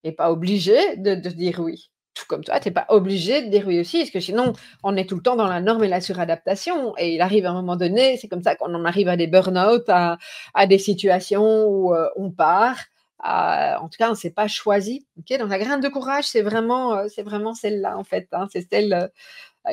Et 0.04 0.12
pas 0.12 0.30
obligé 0.30 0.96
de, 0.96 1.14
dire 1.14 1.60
oui. 1.60 1.90
Tout 2.14 2.26
comme 2.28 2.44
toi, 2.44 2.60
tu 2.60 2.68
n'es 2.68 2.74
pas 2.74 2.86
obligé 2.90 3.42
de 3.42 3.48
dire 3.48 3.66
oui 3.66 3.80
aussi, 3.80 3.98
parce 3.98 4.10
que 4.10 4.20
sinon, 4.20 4.52
on 4.84 4.96
est 4.96 5.08
tout 5.08 5.16
le 5.16 5.22
temps 5.22 5.34
dans 5.36 5.48
la 5.48 5.60
norme 5.60 5.82
et 5.84 5.88
la 5.88 6.00
suradaptation. 6.00 6.94
Et 6.98 7.14
il 7.14 7.20
arrive 7.20 7.46
à 7.46 7.50
un 7.50 7.54
moment 7.54 7.76
donné, 7.76 8.16
c'est 8.18 8.28
comme 8.28 8.42
ça 8.42 8.54
qu'on 8.54 8.72
en 8.74 8.84
arrive 8.84 9.08
à 9.08 9.16
des 9.16 9.26
burn-out, 9.26 9.84
à, 9.88 10.18
des 10.66 10.78
situations 10.78 11.64
où 11.66 11.94
euh, 11.94 12.08
on 12.16 12.30
part. 12.30 12.76
en 13.24 13.88
tout 13.88 13.96
cas, 13.98 14.08
on 14.08 14.12
ne 14.12 14.16
s'est 14.16 14.30
pas 14.30 14.46
choisi. 14.46 15.06
Donc 15.16 15.50
la 15.50 15.58
graine 15.58 15.80
de 15.80 15.88
courage, 15.88 16.24
c'est 16.24 16.42
vraiment, 16.42 16.94
euh, 16.94 17.06
vraiment 17.24 17.54
celle-là, 17.54 17.96
en 17.98 18.04
fait. 18.04 18.28
Hein. 18.32 18.46
c'est 18.52 18.68
celle 18.70 18.92
euh, 18.92 19.08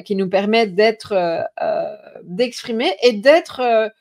qui 0.05 0.15
nous 0.15 0.29
permettent 0.29 0.75
d'être, 0.75 1.11
euh, 1.11 1.43
euh, 1.61 1.95
d'exprimer 2.23 2.93
et 3.03 3.13
d'être 3.13 3.91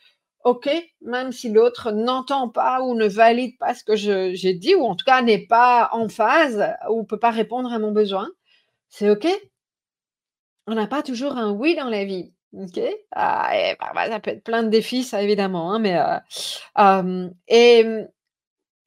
OK, 0.44 0.70
même 1.02 1.32
si 1.32 1.50
l'autre 1.50 1.90
n'entend 1.92 2.48
pas 2.48 2.82
ou 2.82 2.94
ne 2.94 3.06
valide 3.06 3.58
pas 3.58 3.74
ce 3.74 3.84
que 3.84 3.96
j'ai 3.96 4.54
dit, 4.54 4.74
ou 4.74 4.84
en 4.84 4.94
tout 4.96 5.04
cas 5.04 5.20
n'est 5.22 5.46
pas 5.46 5.90
en 5.92 6.08
phase 6.08 6.74
ou 6.90 7.00
ne 7.00 7.06
peut 7.06 7.18
pas 7.18 7.30
répondre 7.30 7.72
à 7.72 7.78
mon 7.78 7.92
besoin, 7.92 8.28
c'est 8.88 9.10
OK. 9.10 9.26
On 10.66 10.74
n'a 10.74 10.86
pas 10.86 11.02
toujours 11.02 11.36
un 11.36 11.50
oui 11.50 11.74
dans 11.74 11.88
la 11.88 12.04
vie. 12.04 12.32
OK? 12.52 12.80
Ah, 13.12 13.52
bah, 13.80 13.92
bah, 13.94 14.08
Ça 14.08 14.20
peut 14.20 14.30
être 14.30 14.44
plein 14.44 14.62
de 14.62 14.68
défis, 14.68 15.04
ça 15.04 15.22
évidemment. 15.22 15.74
Hein, 15.74 16.22
et 17.48 17.84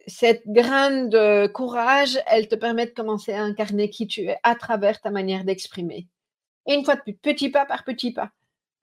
cette 0.07 0.43
graine 0.47 1.09
de 1.09 1.47
courage, 1.47 2.19
elle 2.27 2.47
te 2.47 2.55
permet 2.55 2.85
de 2.85 2.91
commencer 2.91 3.33
à 3.33 3.43
incarner 3.43 3.89
qui 3.89 4.07
tu 4.07 4.21
es 4.21 4.37
à 4.43 4.55
travers 4.55 4.99
ta 5.01 5.11
manière 5.11 5.43
d'exprimer. 5.43 6.07
Et 6.65 6.73
une 6.73 6.85
fois 6.85 6.95
de 6.95 7.01
plus, 7.01 7.13
petit 7.13 7.49
pas 7.49 7.65
par 7.65 7.83
petit 7.83 8.11
pas, 8.11 8.31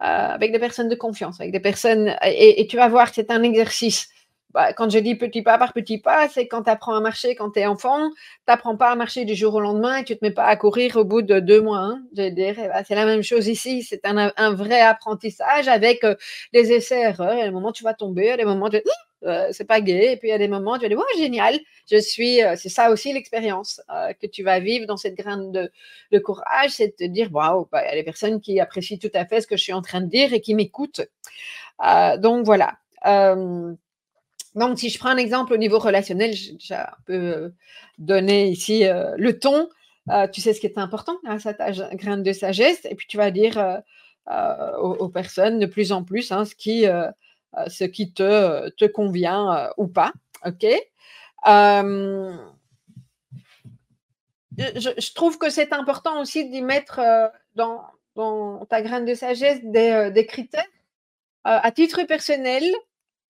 euh, 0.03 0.05
avec 0.05 0.53
des 0.53 0.59
personnes 0.59 0.89
de 0.89 0.95
confiance, 0.95 1.41
avec 1.41 1.53
des 1.53 1.61
personnes. 1.61 2.15
Et, 2.25 2.67
tu 2.69 2.77
vas 2.77 2.89
voir 2.89 3.13
c'est 3.13 3.31
un 3.31 3.43
exercice. 3.43 4.09
Bah, 4.53 4.73
quand 4.73 4.91
je 4.91 4.99
dis 4.99 5.15
petit 5.15 5.43
pas 5.43 5.59
par 5.59 5.73
petit 5.73 5.99
pas, 5.99 6.29
c'est 6.29 6.49
quand 6.49 6.65
tu 6.65 6.71
apprends 6.71 6.97
à 6.97 7.01
marcher 7.01 7.37
quand 7.37 7.53
tu 7.53 7.61
es 7.61 7.67
enfant, 7.67 8.11
tu 8.11 8.17
n'apprends 8.49 8.77
pas 8.77 8.91
à 8.91 8.97
marcher 8.97 9.25
du 9.25 9.37
jour 9.37 9.55
au 9.55 9.61
lendemain 9.61 9.99
et 9.99 10.05
tu 10.05 10.15
ne 10.15 10.19
te 10.19 10.25
mets 10.25 10.33
pas 10.33 10.47
à 10.47 10.57
courir 10.57 10.97
au 10.97 11.05
bout 11.05 11.23
de 11.23 11.39
deux 11.39 11.61
mois. 11.61 11.79
Hein. 11.79 12.03
Bah, 12.17 12.85
c'est 12.85 12.97
la 12.97 13.07
même 13.07 13.23
chose 13.23 13.47
ici, 13.47 13.83
c'est 13.85 14.05
un, 14.05 14.55
vrai 14.55 14.81
apprentissage 14.81 15.69
avec 15.69 16.03
euh, 16.03 16.17
des 16.53 16.73
essais-erreurs. 16.73 17.39
À 17.39 17.45
des 17.45 17.51
moments, 17.53 17.73
tu 17.73 17.85
vas 17.85 17.95
tomber, 17.95 18.33
à 18.33 18.37
des 18.37 18.45
moments, 18.45 18.69
tu... 18.69 18.83
euh, 19.25 19.49
c'est 19.53 19.65
pas 19.65 19.81
gay. 19.81 20.13
Et 20.13 20.17
puis 20.17 20.29
il 20.29 20.31
y 20.31 20.35
a 20.35 20.39
des 20.39 20.49
moments 20.49 20.77
tu 20.77 20.83
vas 20.83 20.89
dire, 20.89 20.99
oh, 20.99 21.19
génial, 21.19 21.59
je 21.91 21.99
suis. 21.99 22.41
c'est 22.57 22.69
ça 22.69 22.91
aussi 22.91 23.13
l'expérience 23.13 23.81
que 24.21 24.27
tu 24.27 24.43
vas 24.43 24.61
vivre 24.61 24.87
dans 24.87 24.97
cette 24.97 25.15
graine 25.15 25.53
de, 25.53 26.19
courage, 26.19 26.71
c'est 26.71 26.89
de 26.89 26.93
te 26.93 27.05
dire, 27.05 27.29
waouh, 27.33 27.69
bah, 27.71 27.83
il 27.85 27.89
y 27.89 27.93
a 27.93 27.95
des 27.95 28.03
personnes 28.03 28.41
qui 28.41 28.61
apprécient 28.61 28.99
tout 28.99 29.11
à 29.15 29.25
fait 29.27 29.41
ce 29.41 29.47
que 29.47 29.57
je 29.57 29.63
suis 29.63 29.73
en 29.73 29.83
train 29.83 30.01
de 30.01 30.09
dire 30.09 30.33
et 30.33 30.41
qui 30.41 30.55
m'écoutent. 30.55 31.03
donc 32.19 32.45
voilà. 32.45 32.79
donc, 33.05 34.79
si 34.79 34.91
je 34.91 34.99
prends 34.99 35.11
un 35.11 35.17
exemple 35.17 35.53
au 35.53 35.59
niveau 35.59 35.79
relationnel, 35.79 36.33
j'ai 36.33 36.53
déjà 36.53 36.83
un 36.83 37.03
peu 37.07 37.53
donné 37.99 38.49
ici 38.49 38.85
le 38.85 39.39
ton. 39.39 39.69
tu 40.33 40.41
sais 40.41 40.55
ce 40.55 40.61
qui 40.61 40.67
est 40.67 40.79
important 40.79 41.19
à 41.27 41.39
ta 41.39 41.71
graine 41.95 42.23
de 42.23 42.33
sagesse, 42.33 42.85
et 42.85 42.95
puis 42.95 43.07
tu 43.09 43.17
vas 43.17 43.31
dire 43.31 43.83
euh, 44.31 44.77
aux, 44.77 45.09
personnes 45.09 45.59
de 45.59 45.67
plus 45.67 45.91
en 45.91 46.05
plus 46.05 46.31
hein, 46.31 46.45
ce, 46.45 46.55
qui, 46.55 46.87
euh, 46.87 47.09
euh, 47.09 47.11
ce 47.67 47.85
qui 47.85 48.13
te, 48.13 48.69
te 48.71 48.85
convient 48.85 49.71
ou 49.77 49.87
pas. 49.89 50.13
OK? 50.47 50.67
Je, 54.59 55.15
trouve 55.15 55.39
que 55.39 55.51
c'est 55.51 55.73
important 55.73 56.21
aussi 56.21 56.49
d'y 56.51 56.63
mettre 56.63 57.01
dans, 57.55 57.83
dans, 58.15 58.65
ta 58.67 58.83
graine 58.83 59.05
de 59.05 59.15
sagesse 59.15 59.61
des, 59.63 60.11
des 60.13 60.27
critères. 60.27 60.67
à 61.45 61.71
titre 61.73 62.03
personnel, 62.05 62.65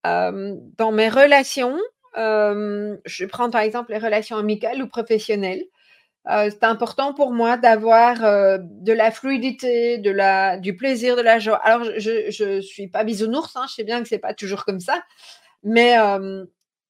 dans 0.05 0.93
mes 0.93 1.09
relations, 1.09 1.79
je 2.15 3.25
prends 3.27 3.51
par 3.51 3.63
exemple 3.63 3.93
les 3.93 3.99
relations 3.99 4.37
amicales 4.37 4.83
ou 4.83 4.89
professionnelles, 4.89 5.65
euh, 6.29 6.51
c'est 6.51 6.65
important 6.65 7.15
pour 7.15 7.33
moi 7.33 7.57
d'avoir 7.57 8.25
euh, 8.25 8.59
de 8.61 8.93
la 8.93 9.11
fluidité, 9.11 9.99
de 9.99 10.11
la, 10.11 10.59
du 10.59 10.77
plaisir, 10.77 11.17
de 11.17 11.23
la 11.23 11.39
joie. 11.39 11.57
Alors, 11.57 11.85
je 11.97 12.57
ne 12.57 12.61
suis 12.61 12.89
pas 12.89 13.05
bisounours, 13.05 13.57
hein, 13.57 13.65
je 13.69 13.75
sais 13.75 13.85
bien 13.85 14.03
que 14.03 14.09
ce 14.09 14.15
n'est 14.15 14.21
pas 14.21 14.35
toujours 14.35 14.65
comme 14.65 14.81
ça, 14.81 15.03
mais 15.63 15.99
euh, 15.99 16.45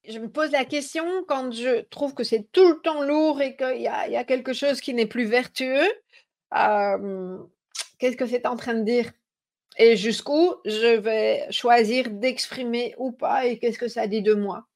je 0.08 0.18
me 0.18 0.28
pose 0.28 0.50
la 0.50 0.64
question 0.64 1.04
quand 1.28 1.52
je 1.52 1.82
trouve 1.82 2.14
que 2.14 2.24
c'est 2.24 2.48
tout 2.52 2.68
le 2.68 2.80
temps 2.80 3.02
lourd 3.02 3.40
et 3.40 3.56
qu'il 3.56 3.78
y, 3.78 3.82
y 3.82 3.86
a, 3.88 4.24
quelque 4.24 4.52
chose 4.52 4.80
qui 4.80 4.94
n'est 4.94 5.06
plus 5.06 5.26
vertueux, 5.26 5.88
qu'est-ce 6.52 8.16
que 8.16 8.26
c'est 8.26 8.46
en 8.46 8.56
train 8.56 8.74
de 8.74 8.82
dire? 8.82 9.12
Et 9.78 9.96
jusqu'où 9.96 10.56
je 10.64 10.96
vais 10.98 11.46
choisir 11.50 12.10
d'exprimer 12.10 12.94
ou 12.98 13.12
pas 13.12 13.46
et 13.46 13.58
qu'est-ce 13.58 13.78
que 13.78 13.88
ça 13.88 14.08
dit 14.08 14.22
de 14.22 14.34
moi? 14.34 14.66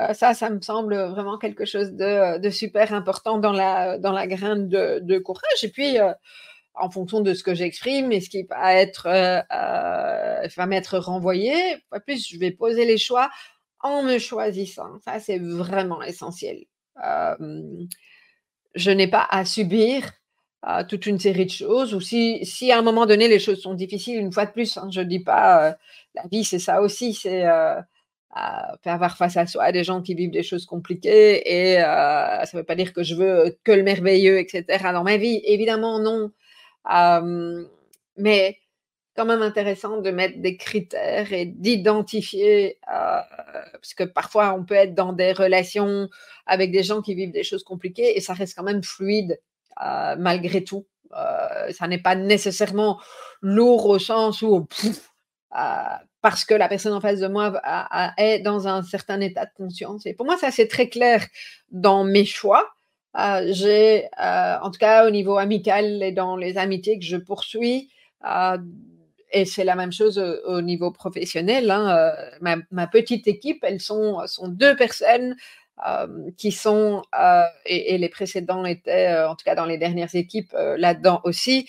Euh, 0.00 0.14
ça, 0.14 0.34
ça 0.34 0.48
me 0.50 0.60
semble 0.60 0.96
vraiment 0.96 1.38
quelque 1.38 1.64
chose 1.64 1.92
de, 1.92 2.50
super 2.50 2.94
important 2.94 3.38
dans 3.38 3.52
la, 3.52 3.98
dans 3.98 4.12
la 4.12 4.26
graine 4.26 4.68
de, 4.68 5.18
courage. 5.18 5.62
Et 5.62 5.68
puis, 5.68 5.98
euh, 5.98 6.12
en 6.74 6.90
fonction 6.90 7.20
de 7.20 7.34
ce 7.34 7.42
que 7.42 7.54
j'exprime 7.54 8.12
et 8.12 8.20
ce 8.20 8.30
qui 8.30 8.44
va 8.44 8.74
être, 8.74 9.06
euh, 9.06 9.42
va 10.56 10.66
m'être 10.66 10.98
renvoyé, 10.98 11.54
plus 12.06 12.26
je 12.28 12.38
vais 12.38 12.50
poser 12.50 12.86
les 12.86 12.98
choix 12.98 13.30
en 13.80 14.02
me 14.02 14.18
choisissant. 14.18 14.98
Ça, 15.04 15.20
c'est 15.20 15.38
vraiment 15.38 16.02
essentiel. 16.02 16.64
je 18.74 18.90
n'ai 18.90 19.08
pas 19.08 19.26
à 19.30 19.44
subir 19.44 20.10
toute 20.88 21.06
une 21.06 21.18
série 21.18 21.46
de 21.46 21.50
choses, 21.50 21.92
ou 21.92 22.00
si, 22.00 22.46
si 22.46 22.72
à 22.72 22.78
un 22.78 22.82
moment 22.82 23.04
donné 23.04 23.28
les 23.28 23.40
choses 23.40 23.60
sont 23.60 23.74
difficiles, 23.74 24.18
une 24.18 24.32
fois 24.32 24.46
de 24.46 24.52
plus, 24.52 24.76
hein, 24.76 24.88
je 24.90 25.00
ne 25.00 25.06
dis 25.06 25.20
pas 25.20 25.76
la 26.14 26.22
vie 26.30 26.44
c'est 26.44 26.60
ça 26.60 26.80
aussi, 26.80 27.12
c'est 27.14 27.44
faire 28.82 28.94
avoir 28.94 29.16
face 29.16 29.36
à 29.36 29.46
soi 29.46 29.72
des 29.72 29.84
gens 29.84 30.00
qui 30.00 30.14
vivent 30.14 30.30
des 30.30 30.42
choses 30.42 30.64
compliquées 30.64 31.42
et 31.72 31.78
euh, 31.78 32.44
ça 32.44 32.50
ne 32.54 32.58
veut 32.60 32.64
pas 32.64 32.74
dire 32.74 32.92
que 32.92 33.02
je 33.02 33.14
veux 33.14 33.58
que 33.62 33.72
le 33.72 33.82
merveilleux, 33.82 34.38
etc. 34.38 34.64
dans 34.92 35.04
ma 35.04 35.18
vie. 35.18 35.42
Évidemment, 35.44 35.98
non. 35.98 36.30
mais 38.16 38.58
quand 39.14 39.26
même 39.26 39.42
intéressant 39.42 40.00
de 40.00 40.10
mettre 40.10 40.40
des 40.40 40.56
critères 40.56 41.30
et 41.34 41.44
d'identifier, 41.44 42.78
euh, 42.90 43.20
parce 43.74 43.92
que 43.92 44.04
parfois 44.04 44.54
on 44.54 44.64
peut 44.64 44.74
être 44.74 44.94
dans 44.94 45.12
des 45.12 45.32
relations 45.32 46.08
avec 46.46 46.72
des 46.72 46.82
gens 46.82 47.02
qui 47.02 47.14
vivent 47.14 47.32
des 47.32 47.44
choses 47.44 47.64
compliquées 47.64 48.16
et 48.16 48.20
ça 48.22 48.32
reste 48.32 48.56
quand 48.56 48.64
même 48.64 48.82
fluide 48.82 49.38
euh, 49.84 50.16
malgré 50.18 50.64
tout. 50.64 50.86
ça 51.72 51.86
n'est 51.88 52.00
pas 52.02 52.14
nécessairement 52.14 52.98
lourd 53.42 53.84
au 53.86 53.98
sens 53.98 54.40
où 54.40 54.66
parce 56.22 56.44
que 56.44 56.54
la 56.54 56.68
personne 56.68 56.92
en 56.92 57.00
face 57.00 57.18
de 57.20 57.26
moi 57.26 57.60
est 58.16 58.38
dans 58.38 58.68
un 58.68 58.82
certain 58.82 59.20
état 59.20 59.44
de 59.44 59.50
conscience. 59.56 60.06
Et 60.06 60.14
pour 60.14 60.24
moi, 60.24 60.38
ça, 60.38 60.50
c'est 60.50 60.68
très 60.68 60.88
clair 60.88 61.26
dans 61.70 62.04
mes 62.04 62.24
choix. 62.24 62.72
Euh, 63.18 63.48
j'ai, 63.50 64.06
euh, 64.20 64.56
en 64.62 64.70
tout 64.70 64.78
cas 64.78 65.06
au 65.06 65.10
niveau 65.10 65.36
amical 65.36 66.02
et 66.02 66.12
dans 66.12 66.36
les 66.36 66.56
amitiés 66.56 66.98
que 66.98 67.04
je 67.04 67.18
poursuis, 67.18 67.90
euh, 68.26 68.56
et 69.32 69.44
c'est 69.44 69.64
la 69.64 69.74
même 69.74 69.92
chose 69.92 70.18
au, 70.18 70.60
niveau 70.62 70.90
professionnel. 70.92 71.70
Hein, 71.70 72.12
ma, 72.40 72.86
petite 72.86 73.26
équipe, 73.26 73.58
elles 73.62 73.80
sont, 73.80 74.26
sont 74.26 74.48
deux 74.48 74.76
personnes 74.76 75.36
qui 76.36 76.52
sont, 76.52 77.02
et, 77.66 77.94
et, 77.94 77.98
les 77.98 78.08
précédents 78.08 78.64
étaient, 78.64 79.16
en 79.24 79.34
tout 79.34 79.44
cas 79.44 79.54
dans 79.54 79.64
les 79.64 79.78
dernières 79.78 80.14
équipes, 80.14 80.52
là-dedans 80.76 81.20
aussi, 81.24 81.66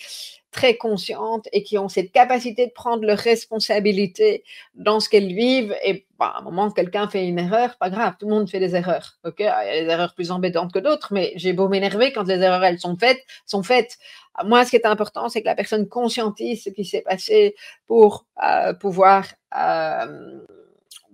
très 0.54 0.76
conscientes 0.76 1.48
et 1.52 1.64
qui 1.64 1.78
ont 1.78 1.88
cette 1.88 2.12
capacité 2.12 2.66
de 2.68 2.72
prendre 2.72 3.04
leurs 3.04 3.18
responsabilités 3.18 4.44
dans 4.76 5.00
ce 5.00 5.08
qu'elles 5.08 5.34
vivent. 5.34 5.74
Et 5.84 6.06
bah, 6.16 6.32
à 6.36 6.38
un 6.38 6.42
moment, 6.42 6.70
quelqu'un 6.70 7.08
fait 7.08 7.26
une 7.26 7.40
erreur, 7.40 7.76
pas 7.76 7.90
grave, 7.90 8.14
tout 8.20 8.28
le 8.28 8.34
monde 8.34 8.48
fait 8.48 8.60
des 8.60 8.76
erreurs. 8.76 9.18
Ok, 9.24 9.36
il 9.40 9.46
y 9.46 9.48
a 9.48 9.82
des 9.82 9.90
erreurs 9.90 10.14
plus 10.14 10.30
embêtantes 10.30 10.72
que 10.72 10.78
d'autres, 10.78 11.12
mais 11.12 11.32
j'ai 11.34 11.52
beau 11.52 11.68
m'énerver 11.68 12.12
quand 12.12 12.28
les 12.28 12.40
erreurs 12.40 12.62
elles 12.62 12.78
sont 12.78 12.96
faites, 12.96 13.20
sont 13.46 13.64
faites. 13.64 13.98
Moi, 14.44 14.64
ce 14.64 14.70
qui 14.70 14.76
est 14.76 14.86
important, 14.86 15.28
c'est 15.28 15.42
que 15.42 15.46
la 15.46 15.56
personne 15.56 15.88
conscientise 15.88 16.62
ce 16.62 16.70
qui 16.70 16.84
s'est 16.84 17.02
passé 17.02 17.56
pour 17.88 18.24
euh, 18.44 18.74
pouvoir 18.74 19.26
euh, 19.58 20.38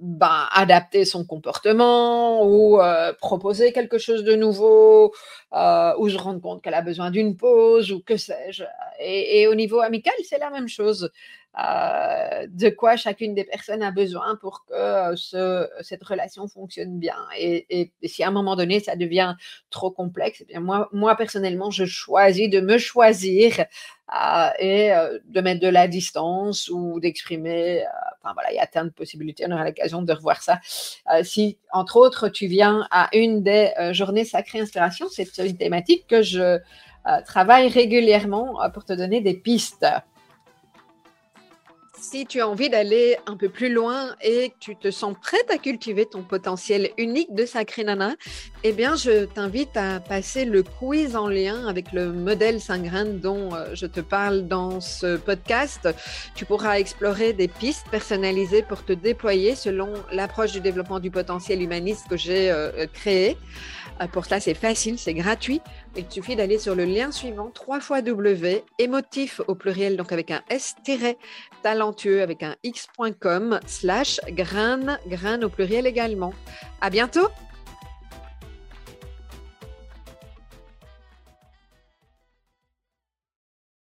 ben, 0.00 0.48
adapter 0.52 1.04
son 1.04 1.26
comportement 1.26 2.46
ou 2.46 2.80
euh, 2.80 3.12
proposer 3.12 3.72
quelque 3.72 3.98
chose 3.98 4.24
de 4.24 4.34
nouveau 4.34 5.12
euh, 5.52 5.92
ou 5.98 6.08
se 6.08 6.16
rendre 6.16 6.40
compte 6.40 6.62
qu'elle 6.62 6.74
a 6.74 6.80
besoin 6.80 7.10
d'une 7.10 7.36
pause 7.36 7.92
ou 7.92 8.00
que 8.00 8.16
sais-je. 8.16 8.64
Et, 8.98 9.46
au 9.46 9.54
niveau 9.54 9.80
amical, 9.80 10.14
c'est 10.28 10.38
la 10.38 10.50
même 10.50 10.68
chose. 10.68 11.10
Euh, 11.58 12.46
de 12.48 12.68
quoi 12.68 12.96
chacune 12.96 13.34
des 13.34 13.42
personnes 13.42 13.82
a 13.82 13.90
besoin 13.90 14.36
pour 14.36 14.64
que 14.66 15.16
ce, 15.16 15.68
cette 15.80 16.04
relation 16.04 16.46
fonctionne 16.46 16.98
bien. 16.98 17.16
Et, 17.36 17.92
si 18.04 18.22
à 18.22 18.28
un 18.28 18.30
moment 18.30 18.54
donné, 18.54 18.78
ça 18.80 18.94
devient 18.94 19.34
trop 19.70 19.90
complexe, 19.90 20.42
eh 20.42 20.44
bien 20.44 20.60
moi, 20.60 21.16
personnellement, 21.16 21.70
je 21.70 21.84
choisis 21.84 22.48
de 22.48 22.60
me 22.60 22.78
choisir 22.78 23.64
et 24.58 24.92
de 25.24 25.40
mettre 25.40 25.60
de 25.60 25.68
la 25.68 25.88
distance 25.88 26.68
ou 26.68 27.00
d'exprimer. 27.00 27.84
enfin 28.22 28.32
voilà, 28.34 28.52
il 28.52 28.56
y 28.56 28.60
a 28.60 28.66
plein 28.66 28.84
de 28.84 28.90
possibilités. 28.90 29.44
On 29.48 29.52
aura 29.52 29.64
l'occasion 29.64 30.02
de 30.02 30.12
revoir 30.12 30.42
ça. 30.42 30.60
si, 31.22 31.58
entre 31.72 31.96
autres, 31.96 32.28
tu 32.28 32.46
viens 32.46 32.86
à 32.90 33.08
une 33.12 33.42
des 33.42 33.72
journées 33.92 34.24
sacrées 34.24 34.60
inspiration, 34.60 35.06
c'est 35.10 35.36
une 35.38 35.56
thématique 35.56 36.06
que 36.06 36.22
je 36.22 36.58
travaille 37.26 37.68
régulièrement 37.68 38.58
pour 38.72 38.84
te 38.84 38.92
donner 38.92 39.20
des 39.20 39.34
pistes. 39.34 39.86
Si 42.10 42.26
tu 42.26 42.40
as 42.40 42.48
envie 42.48 42.68
d'aller 42.68 43.18
un 43.26 43.36
peu 43.36 43.48
plus 43.48 43.72
loin 43.72 44.16
et 44.20 44.48
que 44.48 44.54
tu 44.58 44.74
te 44.74 44.90
sens 44.90 45.14
prête 45.22 45.48
à 45.48 45.58
cultiver 45.58 46.06
ton 46.06 46.22
potentiel 46.22 46.90
unique 46.98 47.32
de 47.36 47.46
Sacré 47.46 47.84
Nana, 47.84 48.16
eh 48.64 48.72
bien, 48.72 48.96
je 48.96 49.26
t'invite 49.26 49.76
à 49.76 50.00
passer 50.00 50.44
le 50.44 50.64
quiz 50.64 51.14
en 51.14 51.28
lien 51.28 51.68
avec 51.68 51.92
le 51.92 52.12
modèle 52.12 52.60
Saint-Grain 52.60 53.04
dont 53.04 53.54
euh, 53.54 53.66
je 53.74 53.86
te 53.86 54.00
parle 54.00 54.48
dans 54.48 54.80
ce 54.80 55.18
podcast. 55.18 55.88
Tu 56.34 56.44
pourras 56.44 56.80
explorer 56.80 57.32
des 57.32 57.46
pistes 57.46 57.86
personnalisées 57.92 58.64
pour 58.64 58.84
te 58.84 58.92
déployer 58.92 59.54
selon 59.54 59.92
l'approche 60.10 60.50
du 60.50 60.60
développement 60.60 60.98
du 60.98 61.12
potentiel 61.12 61.62
humaniste 61.62 62.08
que 62.10 62.16
j'ai 62.16 62.50
euh, 62.50 62.88
créé. 62.92 63.36
Pour 64.12 64.24
cela, 64.24 64.40
c'est 64.40 64.54
facile, 64.54 64.98
c'est 64.98 65.14
gratuit. 65.14 65.60
Il 65.96 66.06
suffit 66.08 66.36
d'aller 66.36 66.58
sur 66.58 66.74
le 66.74 66.84
lien 66.84 67.12
suivant, 67.12 67.50
3 67.52 67.80
fois 67.80 68.02
W, 68.02 68.64
émotif 68.78 69.40
au 69.46 69.54
pluriel, 69.54 69.96
donc 69.96 70.12
avec 70.12 70.30
un 70.30 70.42
S, 70.48 70.74
talentueux 71.62 72.22
avec 72.22 72.42
un 72.42 72.56
X.com, 72.62 73.60
slash 73.66 74.20
grain, 74.30 74.98
grain 75.06 75.42
au 75.42 75.48
pluriel 75.48 75.86
également. 75.86 76.32
À 76.80 76.90
bientôt! 76.90 77.28